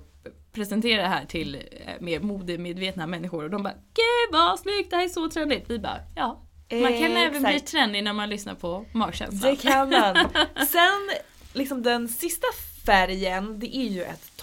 presenterar 0.52 1.02
det 1.02 1.08
här 1.08 1.24
till 1.24 1.54
eh, 1.54 1.92
mer 2.00 2.20
modemedvetna 2.20 3.06
människor 3.06 3.44
och 3.44 3.50
de 3.50 3.62
bara 3.62 3.72
Gud 3.74 4.32
vad 4.32 4.58
snyggt, 4.60 4.90
det 4.90 4.96
här 4.96 5.04
är 5.04 5.08
så 5.08 5.28
trendigt. 5.30 5.64
Vi 5.70 5.78
bara 5.78 5.98
ja. 6.16 6.42
Man 6.72 6.80
kan 6.92 7.02
Eh, 7.12 7.20
även 7.22 7.42
bli 7.42 7.54
exakt. 7.54 7.70
trendig 7.70 8.04
när 8.04 8.12
man 8.12 8.28
lyssnar 8.28 8.54
på 8.54 8.84
magkänslan. 8.92 9.50
Det 9.50 9.56
kan 9.56 9.90
man. 9.90 10.16
Sen 10.66 11.10
liksom 11.52 11.82
den 11.82 12.08
sista 12.08 12.46
färgen, 12.86 13.58
det 13.60 13.76
är 13.76 13.88
ju 13.88 14.02
ett 14.02 14.36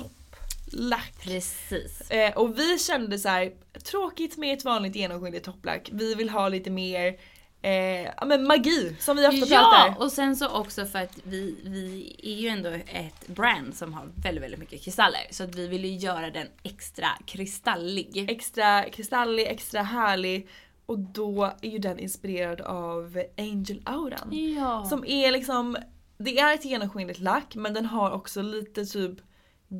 topplack. 0.73 1.13
Precis. 1.23 2.11
Eh, 2.11 2.37
och 2.37 2.59
vi 2.59 2.79
kände 2.79 3.19
så 3.19 3.29
här, 3.29 3.51
tråkigt 3.83 4.37
med 4.37 4.57
ett 4.57 4.65
vanligt 4.65 4.95
genomskinligt 4.95 5.45
topplack. 5.45 5.89
Vi 5.91 6.15
vill 6.15 6.29
ha 6.29 6.49
lite 6.49 6.69
mer 6.69 7.19
eh, 7.61 7.71
ja, 8.01 8.25
men 8.25 8.47
magi 8.47 8.95
som 8.99 9.17
vi 9.17 9.27
ofta 9.27 9.37
Ja, 9.53 9.71
pratar. 9.71 10.05
och 10.05 10.11
sen 10.11 10.35
så 10.35 10.49
också 10.49 10.85
för 10.85 10.99
att 10.99 11.17
vi, 11.23 11.55
vi 11.63 12.15
är 12.23 12.41
ju 12.41 12.47
ändå 12.47 12.69
ett 12.69 13.27
brand 13.27 13.75
som 13.75 13.93
har 13.93 14.05
väldigt, 14.23 14.43
väldigt 14.43 14.59
mycket 14.59 14.81
kristaller. 14.81 15.21
Så 15.31 15.43
att 15.43 15.55
vi 15.55 15.67
vill 15.67 15.85
ju 15.85 15.95
göra 15.95 16.29
den 16.29 16.47
extra 16.63 17.07
kristallig. 17.25 18.29
Extra 18.29 18.83
kristallig, 18.83 19.47
extra 19.47 19.81
härlig. 19.81 20.47
Och 20.85 20.99
då 20.99 21.53
är 21.61 21.69
ju 21.69 21.79
den 21.79 21.99
inspirerad 21.99 22.61
av 22.61 23.23
Angel 23.37 23.81
Auran. 23.85 24.55
Ja. 24.57 24.85
Som 24.89 25.05
är 25.05 25.31
liksom, 25.31 25.77
det 26.17 26.39
är 26.39 26.53
ett 26.53 26.65
genomskinligt 26.65 27.19
lack 27.19 27.55
men 27.55 27.73
den 27.73 27.85
har 27.85 28.11
också 28.11 28.41
lite 28.41 28.85
typ 28.85 29.19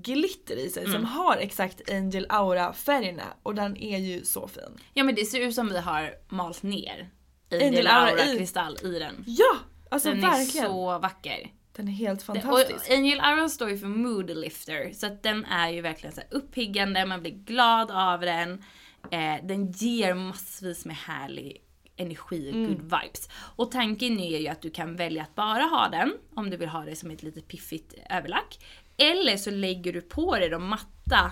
glitter 0.01 0.55
i 0.55 0.69
sig 0.69 0.83
Mm. 0.85 0.93
som 0.93 1.05
har 1.05 1.37
exakt 1.37 1.91
Angel 1.91 2.25
Aura 2.29 2.73
färgerna 2.73 3.23
och 3.43 3.55
den 3.55 3.77
är 3.77 3.97
ju 3.97 4.25
så 4.25 4.47
fin. 4.47 4.79
ja 4.93 5.03
men 5.03 5.15
det 5.15 5.25
ser 5.25 5.39
ut 5.41 5.55
som 5.55 5.69
vi 5.69 5.79
har 5.79 6.13
malt 6.29 6.63
ner 6.63 7.09
Angel 7.51 7.63
Angel 7.67 7.87
Aura 7.87 8.09
Aura 8.11 8.25
i. 8.33 8.37
kristall 8.37 8.77
i 8.83 8.99
den. 8.99 9.23
Ja! 9.27 9.55
Alltså 9.91 10.09
den 10.09 10.21
verkligen. 10.21 10.65
är 10.65 10.69
så 10.69 10.99
vacker. 10.99 11.51
Den 11.75 11.87
är 11.87 11.91
helt 11.91 12.23
fantastisk. 12.23 12.89
Och 12.89 12.95
Angel 12.95 13.19
Aura 13.19 13.49
står 13.49 13.69
ju 13.69 13.77
för 13.77 13.87
mood 13.87 14.29
lifter. 14.37 14.91
Så 14.93 15.05
att 15.07 15.23
den 15.23 15.45
är 15.45 15.69
ju 15.69 15.81
verkligen 15.81 16.15
så 16.15 16.21
uppiggande, 16.31 17.05
man 17.05 17.21
blir 17.21 17.31
glad 17.31 17.91
av 17.91 18.21
den. 18.21 18.63
Eh, 19.11 19.35
den 19.43 19.71
ger 19.71 20.13
massvis 20.13 20.85
med 20.85 20.95
härlig 20.95 21.57
energi 21.95 22.49
och 22.51 22.55
good 22.55 22.81
vibes. 22.81 23.29
Och 23.55 23.71
tanken 23.71 24.19
är 24.19 24.39
ju 24.39 24.47
att 24.47 24.61
du 24.61 24.69
kan 24.71 24.95
välja 24.95 25.23
att 25.23 25.35
bara 25.35 25.63
ha 25.63 25.89
den, 25.89 26.13
om 26.35 26.49
du 26.49 26.57
vill 26.57 26.69
ha 26.69 26.85
det 26.85 26.95
som 26.95 27.11
ett 27.11 27.23
lite 27.23 27.41
piffigt 27.41 27.93
överlack. 28.09 28.59
Eller 28.97 29.37
så 29.37 29.51
lägger 29.51 29.93
du 29.93 30.01
på 30.01 30.35
dig 30.35 30.49
de 30.49 30.69
matta 30.69 31.31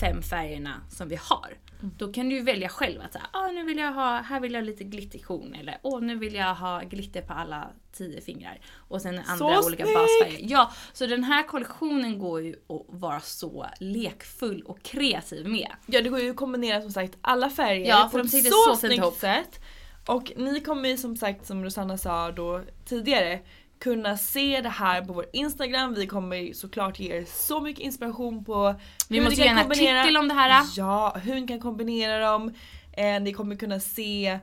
fem 0.00 0.22
färgerna 0.22 0.80
som 0.90 1.08
vi 1.08 1.16
har. 1.16 1.58
Då 1.98 2.12
kan 2.12 2.28
du 2.28 2.40
välja 2.42 2.68
själv 2.68 3.00
att 3.02 3.12
säga, 3.12 3.26
ah, 3.32 3.46
nu 3.48 3.64
vill 3.64 3.78
jag 3.78 3.92
ha, 3.92 4.20
här 4.20 4.40
vill 4.40 4.52
jag 4.52 4.60
ha 4.60 4.66
lite 4.66 4.84
glitterkorn 4.84 5.54
eller 5.54 5.78
åh 5.82 6.00
nu 6.00 6.16
vill 6.16 6.34
jag 6.34 6.54
ha 6.54 6.80
glitter 6.80 7.22
på 7.22 7.32
alla 7.32 7.68
tio 7.92 8.20
fingrar. 8.20 8.60
Och 8.76 9.02
sen 9.02 9.18
andra 9.26 9.36
Så 9.62 9.66
olika 9.66 9.84
snyggt! 9.84 9.98
basfärger. 9.98 10.38
Ja, 10.50 10.72
så 10.92 11.06
den 11.06 11.24
här 11.24 11.42
kollektionen 11.42 12.18
går 12.18 12.40
ju 12.42 12.52
att 12.52 12.84
vara 12.88 13.20
så 13.20 13.66
lekfull 13.80 14.62
och 14.62 14.82
kreativ 14.82 15.48
med. 15.48 15.70
Ja 15.86 16.00
det 16.02 16.08
går 16.08 16.20
ju 16.20 16.30
att 16.30 16.36
kombinera 16.36 16.80
som 16.82 16.90
sagt 16.90 17.16
alla 17.20 17.50
färger 17.50 17.88
Ja, 17.88 18.08
på 18.12 18.18
ett 18.18 18.30
så, 18.30 18.50
så 18.66 18.76
snyggt 18.76 18.94
ihop. 18.98 19.14
sätt. 19.14 19.60
Och 20.06 20.32
ni 20.36 20.60
kommer 20.60 20.88
ju 20.88 20.96
som 20.96 21.16
sagt 21.16 21.46
som 21.46 21.64
Rosanna 21.64 21.98
sa 21.98 22.30
då 22.32 22.62
tidigare 22.84 23.40
kunna 23.84 24.16
se 24.16 24.60
det 24.60 24.68
här 24.68 25.04
på 25.04 25.12
vår 25.12 25.26
Instagram. 25.32 25.94
Vi 25.94 26.06
kommer 26.06 26.52
såklart 26.52 27.00
ge 27.00 27.16
er 27.16 27.24
så 27.24 27.60
mycket 27.60 27.84
inspiration 27.84 28.44
på 28.44 28.74
Vi 29.08 29.16
hur 29.16 29.24
måste 29.24 29.40
göra 29.40 29.50
en 29.50 29.70
artikel 29.70 30.16
om 30.16 30.28
det 30.28 30.34
här. 30.34 30.64
Ja, 30.76 31.16
hur 31.22 31.34
ni 31.34 31.46
kan 31.46 31.60
kombinera 31.60 32.18
dem. 32.18 32.54
Eh, 32.92 33.20
ni 33.20 33.32
kommer 33.32 33.56
kunna 33.56 33.80
se 33.80 34.38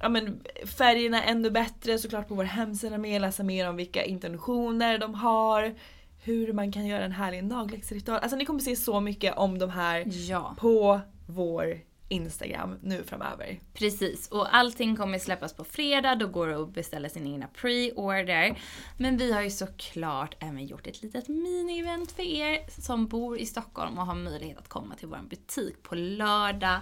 ja, 0.00 0.08
men, 0.08 0.40
färgerna 0.78 1.22
ännu 1.24 1.50
bättre 1.50 1.98
såklart 1.98 2.28
på 2.28 2.34
vår 2.34 2.44
hemsida 2.44 2.98
med, 2.98 3.20
läsa 3.20 3.42
mer 3.42 3.68
om 3.68 3.76
vilka 3.76 4.04
intentioner 4.04 4.98
de 4.98 5.14
har. 5.14 5.74
Hur 6.22 6.52
man 6.52 6.72
kan 6.72 6.86
göra 6.86 7.04
en 7.04 7.12
härlig 7.12 7.44
nagellacksritual. 7.44 8.18
Alltså 8.22 8.36
ni 8.36 8.44
kommer 8.44 8.60
se 8.60 8.76
så 8.76 9.00
mycket 9.00 9.36
om 9.36 9.58
de 9.58 9.70
här 9.70 10.04
Ja. 10.06 10.56
på 10.58 11.00
vår 11.26 11.89
Instagram 12.10 12.78
nu 12.82 13.04
framöver. 13.04 13.60
Precis, 13.74 14.28
och 14.28 14.54
allting 14.56 14.96
kommer 14.96 15.18
släppas 15.18 15.54
på 15.56 15.64
fredag, 15.64 16.14
då 16.14 16.26
går 16.26 16.46
det 16.46 16.56
att 16.62 16.74
beställa 16.74 17.08
sin 17.08 17.26
egna 17.26 17.46
pre-order. 17.46 18.58
Men 18.98 19.16
vi 19.16 19.32
har 19.32 19.42
ju 19.42 19.50
såklart 19.50 20.34
även 20.40 20.66
gjort 20.66 20.86
ett 20.86 21.02
litet 21.02 21.28
mini-event 21.28 22.12
för 22.16 22.22
er 22.22 22.80
som 22.80 23.06
bor 23.08 23.38
i 23.38 23.46
Stockholm 23.46 23.98
och 23.98 24.06
har 24.06 24.14
möjlighet 24.14 24.58
att 24.58 24.68
komma 24.68 24.94
till 24.94 25.08
vår 25.08 25.28
butik 25.30 25.82
på 25.82 25.94
lördag. 25.94 26.80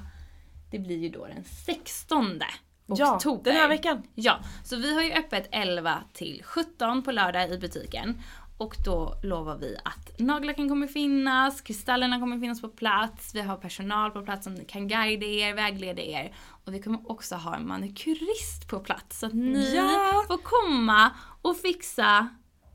Det 0.70 0.78
blir 0.78 0.98
ju 0.98 1.08
då 1.08 1.26
den 1.26 1.44
16 1.66 2.40
Ja, 2.86 3.16
oktober. 3.16 3.50
den 3.52 3.60
här 3.60 3.68
veckan. 3.68 4.02
Ja, 4.14 4.38
så 4.64 4.76
vi 4.76 4.94
har 4.94 5.02
ju 5.02 5.12
öppet 5.12 5.48
11 5.52 6.02
till 6.12 6.42
17 6.44 7.02
på 7.02 7.12
lördag 7.12 7.50
i 7.50 7.58
butiken. 7.58 8.22
Och 8.58 8.76
då 8.84 9.14
lovar 9.22 9.56
vi 9.56 9.76
att 9.84 10.18
nagellacken 10.18 10.68
kommer 10.68 10.86
finnas, 10.86 11.60
kristallerna 11.60 12.20
kommer 12.20 12.38
finnas 12.40 12.60
på 12.60 12.68
plats, 12.68 13.34
vi 13.34 13.40
har 13.40 13.56
personal 13.56 14.10
på 14.10 14.22
plats 14.22 14.44
som 14.44 14.64
kan 14.64 14.88
guida 14.88 15.26
er, 15.26 15.54
vägleda 15.54 16.02
er. 16.02 16.34
Och 16.64 16.74
vi 16.74 16.82
kommer 16.82 17.10
också 17.10 17.34
ha 17.34 17.56
en 17.56 17.68
manikyrist 17.68 18.68
på 18.68 18.80
plats 18.80 19.18
så 19.18 19.26
att 19.26 19.32
ni 19.34 19.74
Ja! 19.76 20.24
får 20.26 20.38
komma 20.38 21.10
och 21.42 21.56
fixa 21.56 22.28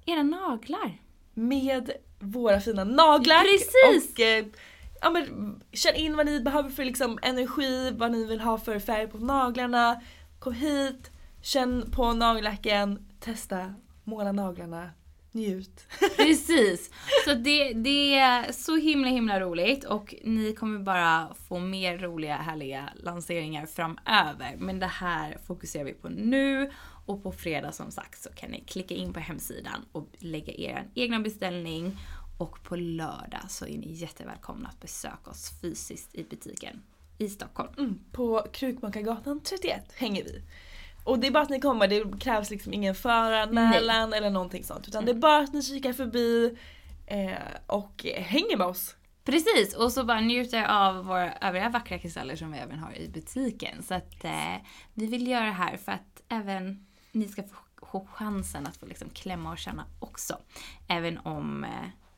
era 0.05 0.23
naglar. 0.23 1.01
Med 1.33 1.91
våra 2.19 2.59
fina 2.59 2.83
naglar. 2.83 3.41
Precis! 3.43 4.13
Och 4.13 4.19
eh, 4.19 4.45
ja, 5.01 5.09
men, 5.09 5.61
känn 5.71 5.95
in 5.95 6.15
vad 6.17 6.25
ni 6.25 6.39
behöver 6.39 6.69
för 6.69 6.85
liksom, 6.85 7.19
energi, 7.21 7.91
vad 7.91 8.11
ni 8.11 8.25
vill 8.25 8.39
ha 8.39 8.57
för 8.57 8.79
färg 8.79 9.07
på 9.07 9.17
naglarna. 9.17 10.01
Kom 10.39 10.53
hit, 10.53 11.11
känn 11.41 11.91
på 11.91 12.13
nagellacken, 12.13 13.05
testa, 13.19 13.73
måla 14.03 14.31
naglarna, 14.31 14.89
njut. 15.33 15.87
Precis! 16.17 16.91
Så 17.25 17.33
det, 17.35 17.73
det 17.73 18.13
är 18.13 18.51
så 18.51 18.75
himla 18.75 19.07
himla 19.07 19.39
roligt 19.39 19.83
och 19.83 20.15
ni 20.23 20.53
kommer 20.53 20.79
bara 20.79 21.33
få 21.47 21.59
mer 21.59 21.97
roliga 21.97 22.35
härliga 22.35 22.89
lanseringar 22.95 23.65
framöver. 23.65 24.55
Men 24.57 24.79
det 24.79 24.87
här 24.87 25.37
fokuserar 25.47 25.83
vi 25.83 25.93
på 25.93 26.09
nu 26.09 26.71
och 27.05 27.23
på 27.23 27.31
fredag 27.31 27.71
som 27.71 27.91
sagt 27.91 28.23
så 28.23 28.29
kan 28.29 28.51
ni 28.51 28.61
klicka 28.61 28.95
in 28.95 29.13
på 29.13 29.19
hemsidan 29.19 29.85
och 29.91 30.07
lägga 30.17 30.53
er 30.53 30.87
egna 30.95 31.19
beställning. 31.19 31.97
Och 32.37 32.63
på 32.63 32.75
lördag 32.75 33.45
så 33.49 33.65
är 33.65 33.77
ni 33.77 33.93
jättevälkomna 33.93 34.69
att 34.69 34.81
besöka 34.81 35.31
oss 35.31 35.51
fysiskt 35.61 36.15
i 36.15 36.23
butiken 36.23 36.81
i 37.17 37.29
Stockholm. 37.29 37.69
Mm, 37.77 37.99
på 38.11 38.47
Krukmakargatan 38.53 39.41
31 39.41 39.91
hänger 39.95 40.23
vi. 40.23 40.41
Och 41.03 41.19
det 41.19 41.27
är 41.27 41.31
bara 41.31 41.43
att 41.43 41.49
ni 41.49 41.59
kommer, 41.59 41.87
det 41.87 42.19
krävs 42.19 42.49
liksom 42.49 42.73
ingen 42.73 42.95
föranmälan 42.95 44.13
eller 44.13 44.29
någonting 44.29 44.63
sånt. 44.63 44.87
Utan 44.87 45.05
det 45.05 45.11
är 45.11 45.15
bara 45.15 45.43
att 45.43 45.53
ni 45.53 45.61
kikar 45.61 45.93
förbi 45.93 46.57
eh, 47.05 47.31
och 47.67 48.05
hänger 48.05 48.57
med 48.57 48.67
oss. 48.67 48.95
Precis, 49.23 49.75
och 49.75 49.91
så 49.91 50.03
bara 50.03 50.19
njuter 50.19 50.65
av 50.65 51.05
våra 51.05 51.33
övriga 51.33 51.69
vackra 51.69 51.99
kristaller 51.99 52.35
som 52.35 52.51
vi 52.51 52.57
även 52.57 52.79
har 52.79 52.97
i 52.97 53.09
butiken. 53.09 53.83
Så 53.83 53.93
att 53.93 54.23
eh, 54.23 54.55
vi 54.93 55.05
vill 55.05 55.27
göra 55.27 55.45
det 55.45 55.51
här 55.51 55.77
för 55.77 55.91
att 55.91 56.23
även 56.29 56.85
ni 57.11 57.27
ska 57.27 57.43
få, 57.43 57.85
få 57.85 58.07
chansen 58.11 58.67
att 58.67 58.77
få 58.77 58.85
liksom 58.85 59.09
klämma 59.09 59.51
och 59.51 59.57
känna 59.57 59.85
också. 59.99 60.37
Även 60.87 61.17
om 61.17 61.63
eh, 61.63 61.69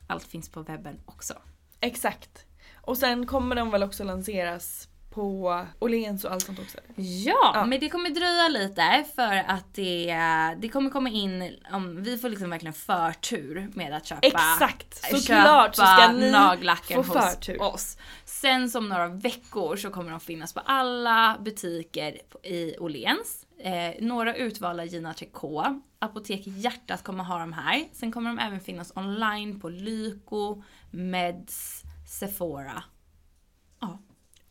allt 0.08 0.24
finns 0.24 0.50
på 0.50 0.62
webben 0.62 1.00
också. 1.06 1.34
Exakt. 1.80 2.45
Och 2.76 2.98
sen 2.98 3.26
kommer 3.26 3.56
de 3.56 3.71
väl 3.71 3.84
också 3.84 4.04
lanseras 4.04 4.88
på 5.15 5.65
Åhléns 5.80 6.23
och 6.25 6.32
allt 6.32 6.43
sånt 6.45 6.60
också? 6.60 6.78
Ja, 6.95 7.51
Ja. 7.54 7.65
men 7.65 7.80
det 7.80 7.89
kommer 7.89 8.10
dröja 8.10 8.47
lite 8.47 9.06
för 9.15 9.36
att 9.47 9.73
det, 9.73 10.15
det 10.58 10.69
kommer 10.69 10.89
komma 10.89 11.10
in, 11.10 11.56
om, 11.71 12.04
vi 12.04 12.17
får 12.17 12.30
liksom 12.30 12.49
verkligen 12.49 12.73
förtur 12.73 13.69
med 13.73 13.93
att 13.93 14.06
köpa 14.06 14.28
Exakt! 14.28 15.04
Såklart 15.12 15.75
så 15.75 15.82
ska 15.86 16.12
ni 16.12 16.32
nagellacken 16.32 17.04
få 17.04 17.13
hos 17.13 17.25
förtur. 17.36 17.62
oss. 17.62 17.97
Sen 18.25 18.69
som 18.69 18.89
några 18.89 19.08
veckor 19.08 19.75
så 19.75 19.89
kommer 19.89 20.12
de 20.12 20.19
finnas 20.19 20.54
på 20.54 20.60
alla 20.65 21.38
butiker 21.41 22.18
i 22.43 22.78
Åhléns. 22.78 23.45
Eh, 23.59 23.91
några 24.05 24.36
utvalda 24.36 24.84
Gina 24.86 25.13
Tricot. 25.13 25.66
Apotek 25.99 26.41
Hjärtat 26.45 27.03
kommer 27.03 27.24
ha 27.24 27.39
de 27.39 27.53
här. 27.53 27.84
Sen 27.93 28.11
kommer 28.11 28.30
de 28.30 28.39
även 28.39 28.59
finnas 28.59 28.91
online 28.95 29.59
på 29.59 29.70
Lyko, 29.70 30.63
Meds, 30.91 31.82
Sephora. 32.20 32.84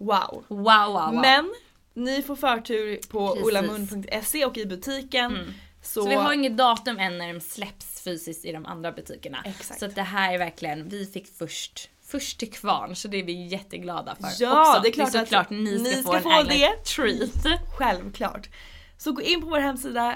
Wow. 0.05 0.45
Wow, 0.49 0.59
wow, 0.65 0.93
wow. 0.93 1.15
Men 1.15 1.55
Ni 1.95 2.23
får 2.23 2.37
förtur 2.37 3.01
på 3.11 3.29
Precis. 3.29 3.45
olamun.se 3.47 4.45
och 4.45 4.57
i 4.57 4.67
butiken. 4.67 5.37
Mm. 5.37 5.53
Så, 5.83 6.03
Så 6.03 6.09
vi 6.09 6.15
har 6.15 6.33
inget 6.33 6.57
datum 6.57 6.99
än 6.99 7.19
när 7.19 7.35
de 7.35 7.41
släpps 7.41 8.01
fysiskt 8.03 8.45
i 8.45 8.53
de 8.53 8.67
andra 8.67 8.93
butikerna. 8.93 9.39
Exakt. 9.45 9.81
Så 9.81 9.87
att 9.87 9.95
det 9.95 10.03
här 10.03 10.35
är 10.35 10.39
verkligen, 10.39 10.89
vi 10.89 11.07
fick 11.07 11.27
först 11.39 11.89
först 12.07 12.39
till 12.39 12.53
kvarn 12.53 12.97
så 12.97 13.09
det 13.09 13.17
är 13.17 13.25
vi 13.25 13.47
jätteglada 13.47 14.15
för 14.15 14.29
Ja, 14.45 14.71
också. 14.71 14.83
det 14.83 14.89
är 14.89 14.93
klart 14.93 15.07
att 15.15 15.21
såklart 15.21 15.51
ni 15.51 15.79
ska 15.79 15.97
ni 15.97 16.03
få 16.03 16.09
ska 16.09 16.17
en 16.17 16.23
få 16.23 16.31
egen 16.31 16.47
det. 16.49 16.85
treat. 16.85 17.61
Självklart. 17.79 18.49
Så 18.99 19.13
gå 19.13 19.23
in 19.23 19.41
på 19.41 19.47
vår 19.47 19.59
hemsida, 19.61 20.15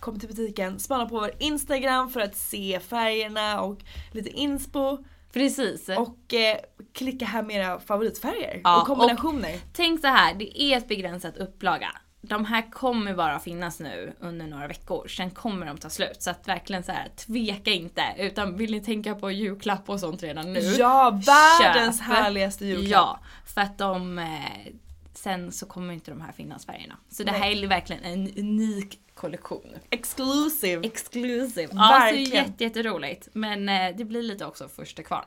kom 0.00 0.20
till 0.20 0.28
butiken, 0.28 0.78
spana 0.78 1.06
på 1.06 1.14
vår 1.20 1.30
Instagram 1.38 2.10
för 2.10 2.20
att 2.20 2.36
se 2.36 2.80
färgerna 2.80 3.60
och 3.60 3.78
lite 4.12 4.30
inspo. 4.30 4.98
Precis. 5.32 5.88
Och 5.88 6.34
eh, 6.34 6.56
klicka 6.92 7.24
hem 7.24 7.50
era 7.50 7.80
favoritfärger 7.80 8.60
Ja, 8.64 8.80
och 8.80 8.86
kombinationer. 8.86 9.58
Tänk 9.72 10.00
så 10.00 10.06
här, 10.06 10.34
det 10.34 10.62
är 10.62 10.76
ett 10.76 10.88
begränsat 10.88 11.36
upplaga. 11.36 11.88
De 12.20 12.44
här 12.44 12.70
kommer 12.70 13.14
bara 13.14 13.38
finnas 13.38 13.80
nu 13.80 14.12
under 14.20 14.46
några 14.46 14.68
veckor, 14.68 15.08
sen 15.08 15.30
kommer 15.30 15.66
de 15.66 15.78
ta 15.78 15.90
slut. 15.90 16.22
Så 16.22 16.30
att 16.30 16.48
verkligen 16.48 16.82
så 16.82 16.92
här, 16.92 17.08
tveka 17.16 17.70
inte. 17.70 18.02
Utan 18.18 18.56
vill 18.56 18.70
ni 18.70 18.80
tänka 18.80 19.14
på 19.14 19.30
julklapp 19.30 19.88
och 19.88 20.00
sånt 20.00 20.22
redan 20.22 20.52
nu? 20.52 20.60
Ja, 20.60 21.20
världens 21.26 21.98
köp. 21.98 22.06
härligaste 22.06 22.66
julklapp. 22.66 22.90
Ja, 22.90 23.20
för 23.54 23.60
att 23.60 23.78
de... 23.78 24.18
Eh, 24.18 24.72
sen 25.14 25.52
så 25.52 25.66
kommer 25.66 25.94
inte 25.94 26.10
de 26.10 26.20
här 26.20 26.32
finnas 26.32 26.66
färgerna. 26.66 26.96
Så 27.10 27.22
det 27.22 27.32
här 27.32 27.50
är 27.50 27.66
verkligen 27.66 28.04
en 28.04 28.38
unik 28.38 28.98
kollektion. 29.16 29.74
Exclusive. 29.90 30.86
Exclusive. 30.86 31.68
Ja, 31.72 31.88
så 31.88 31.92
Verkligen. 32.04 32.44
jätte, 32.44 32.64
jätteroligt. 32.64 33.28
Men 33.32 33.68
eh, 33.68 33.96
det 33.96 34.04
blir 34.04 34.22
lite 34.22 34.46
också 34.46 34.68
första 34.68 35.02
kvar. 35.02 35.24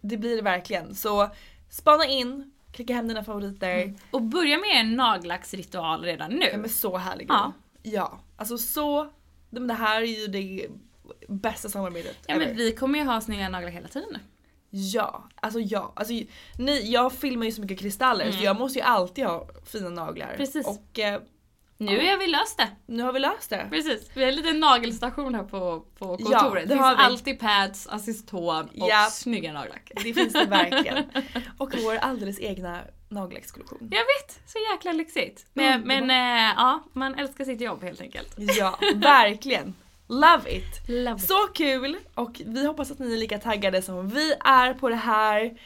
Det 0.00 0.16
blir 0.16 0.36
det 0.36 0.42
verkligen. 0.42 0.94
Så 0.94 1.28
spana 1.70 2.06
in, 2.06 2.52
klicka 2.72 2.94
hem 2.94 3.08
dina 3.08 3.24
favoriter. 3.24 3.94
Och 4.10 4.22
börja 4.22 4.58
med 4.58 4.80
en 4.80 4.96
nagellacksritual 4.96 6.02
redan 6.04 6.30
nu. 6.30 6.46
Ja 6.52 6.58
men 6.58 6.70
så 6.70 6.96
härlig 6.96 7.26
Ja. 7.28 7.52
Ja. 7.82 8.20
Alltså 8.36 8.58
så, 8.58 9.10
men 9.50 9.66
det 9.66 9.74
här 9.74 10.02
är 10.02 10.06
ju 10.06 10.26
det 10.26 10.68
bästa 11.28 11.68
samarbetet 11.68 12.16
Ja 12.26 12.34
ever. 12.34 12.46
men 12.46 12.56
vi 12.56 12.72
kommer 12.72 12.98
ju 12.98 13.04
ha 13.04 13.20
snygga 13.20 13.48
naglar 13.48 13.70
hela 13.70 13.88
tiden 13.88 14.08
nu. 14.12 14.18
Ja, 14.74 15.28
alltså 15.34 15.60
ja. 15.60 15.92
Alltså, 15.96 16.14
ni, 16.58 16.90
jag 16.92 17.12
filmar 17.12 17.46
ju 17.46 17.52
så 17.52 17.60
mycket 17.60 17.78
kristaller 17.78 18.32
så 18.32 18.44
jag 18.44 18.58
måste 18.58 18.78
ju 18.78 18.84
alltid 18.84 19.24
ha 19.24 19.48
fina 19.66 19.88
naglar. 19.88 20.26
Mm. 20.26 20.36
Precis. 20.36 20.66
Och 20.66 20.98
eh, 20.98 21.20
Nu 21.84 22.10
har 22.10 22.18
vi 22.18 22.26
löst 22.26 22.58
det. 22.58 22.68
nu 22.86 23.02
har 23.02 23.12
vi 23.12 23.18
löst 23.20 23.50
det. 23.50 23.66
Precis. 23.70 24.10
Vi 24.14 24.22
har 24.22 24.28
en 24.30 24.36
liten 24.36 24.60
nagelstation 24.60 25.34
här 25.34 25.42
på, 25.42 25.84
på 25.98 26.06
kontoret. 26.16 26.30
Ja, 26.32 26.50
det 26.54 26.60
det 26.60 26.68
finns 26.68 26.98
alltid 26.98 27.38
pads, 27.40 27.86
assiston 27.86 28.64
och 28.68 28.88
Ja. 28.88 29.08
snygga 29.10 29.52
nagellack. 29.52 29.92
Det 30.04 30.14
finns 30.14 30.32
det 30.32 30.44
verkligen. 30.44 31.04
Och 31.58 31.74
vår 31.82 31.96
alldeles 31.96 32.40
egna 32.40 32.78
nagellackskollektion. 33.08 33.78
Jag 33.90 33.98
vet, 33.98 34.40
så 34.46 34.58
jäkla 34.72 34.92
lyxigt. 34.92 35.46
Men, 35.52 35.80
men 35.80 36.10
eh, 36.10 36.54
ja, 36.56 36.82
man 36.92 37.14
älskar 37.14 37.44
sitt 37.44 37.60
jobb 37.60 37.82
helt 37.82 38.00
enkelt. 38.00 38.34
Ja, 38.36 38.78
verkligen. 38.94 39.74
Love 40.08 40.50
it. 40.56 40.88
Love 40.88 41.16
it. 41.16 41.26
Så 41.28 41.46
kul 41.54 41.96
och 42.14 42.40
vi 42.46 42.66
hoppas 42.66 42.90
att 42.90 42.98
ni 42.98 43.12
är 43.14 43.18
lika 43.18 43.38
taggade 43.38 43.82
som 43.82 44.08
vi 44.08 44.34
är 44.44 44.74
på 44.74 44.88
det 44.88 44.96
här. 44.96 45.58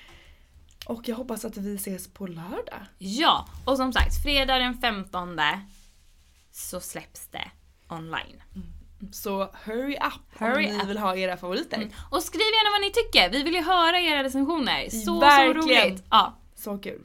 Och 0.87 1.09
jag 1.09 1.17
hoppas 1.17 1.45
att 1.45 1.57
vi 1.57 1.75
ses 1.75 2.09
på 2.13 2.27
lördag. 2.27 2.81
Ja, 2.99 3.47
och 3.65 3.77
som 3.77 3.93
sagt, 3.93 4.23
fredag 4.23 4.59
den 4.59 4.75
15 4.79 5.37
så 6.57 6.81
släpps 6.81 7.29
det 7.29 7.51
online. 7.89 8.43
Så 9.13 9.49
hurry 9.65 9.95
up 9.97 10.39
Hurry 10.41 10.67
om 10.67 10.73
ni 10.77 10.83
up. 10.83 10.89
vill 10.89 10.99
ha 10.99 11.17
era 11.17 11.37
favoriter. 11.37 11.77
Mm. 11.77 11.91
Och 12.11 12.23
skriv 12.23 12.41
gärna 12.41 12.71
vad 12.75 12.81
ni 12.81 12.91
tycker, 12.93 13.31
vi 13.31 13.43
vill 13.43 13.55
ju 13.55 13.63
höra 13.63 14.01
era 14.01 14.23
recensioner. 14.25 14.89
Så, 14.91 15.21
Verkligen. 15.21 15.63
så 15.63 15.69
roligt. 15.89 16.05
Ja. 16.11 16.39
Så 16.55 16.79
kul. 16.79 17.03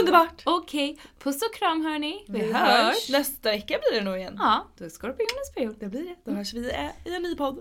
Underbart! 0.00 0.42
Okej, 0.44 0.98
puss 1.22 1.42
och 1.42 1.54
kram 1.54 1.84
hörni. 1.84 2.24
Vi, 2.28 2.40
Vi 2.40 2.52
hörs. 2.52 2.68
hörs. 2.84 3.08
Nästa 3.08 3.50
vecka 3.50 3.78
blir 3.90 3.98
det 4.00 4.04
nog 4.04 4.16
igen. 4.18 4.36
Ja, 4.38 4.66
då 4.78 4.84
är 4.84 4.88
skorpionens 4.88 5.52
period. 5.54 5.76
Det 5.80 5.86
blir 5.88 6.02
det. 6.04 6.16
Då 6.24 6.36
hörs 6.36 6.54
vi 6.54 6.58
i 7.04 7.14
en 7.16 7.22
ny 7.22 7.34
podd. 7.36 7.58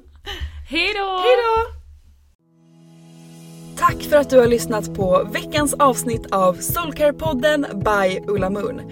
Hej 0.69 0.93
då! 0.93 1.17
Hejdå! 1.17 1.77
Tack 3.77 4.03
för 4.03 4.15
att 4.17 4.29
du 4.29 4.39
har 4.39 4.47
lyssnat 4.47 4.95
på 4.95 5.23
veckans 5.33 5.73
avsnitt 5.73 6.31
av 6.31 6.57
Soulcare-podden 6.57 7.83
by 7.83 8.31
Ulla 8.31 8.49
Moon. 8.49 8.91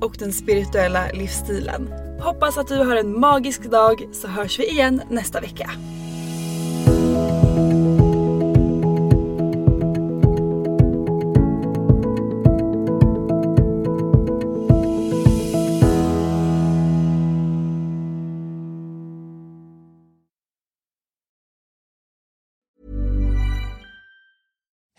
och 0.00 0.16
den 0.18 0.32
spirituella 0.32 1.08
livsstilen. 1.12 1.92
Hoppas 2.20 2.58
att 2.58 2.68
du 2.68 2.76
har 2.76 2.96
en 2.96 3.20
magisk 3.20 3.62
dag 3.62 4.08
så 4.12 4.28
hörs 4.28 4.58
vi 4.58 4.70
igen 4.70 5.02
nästa 5.10 5.40
vecka. 5.40 5.70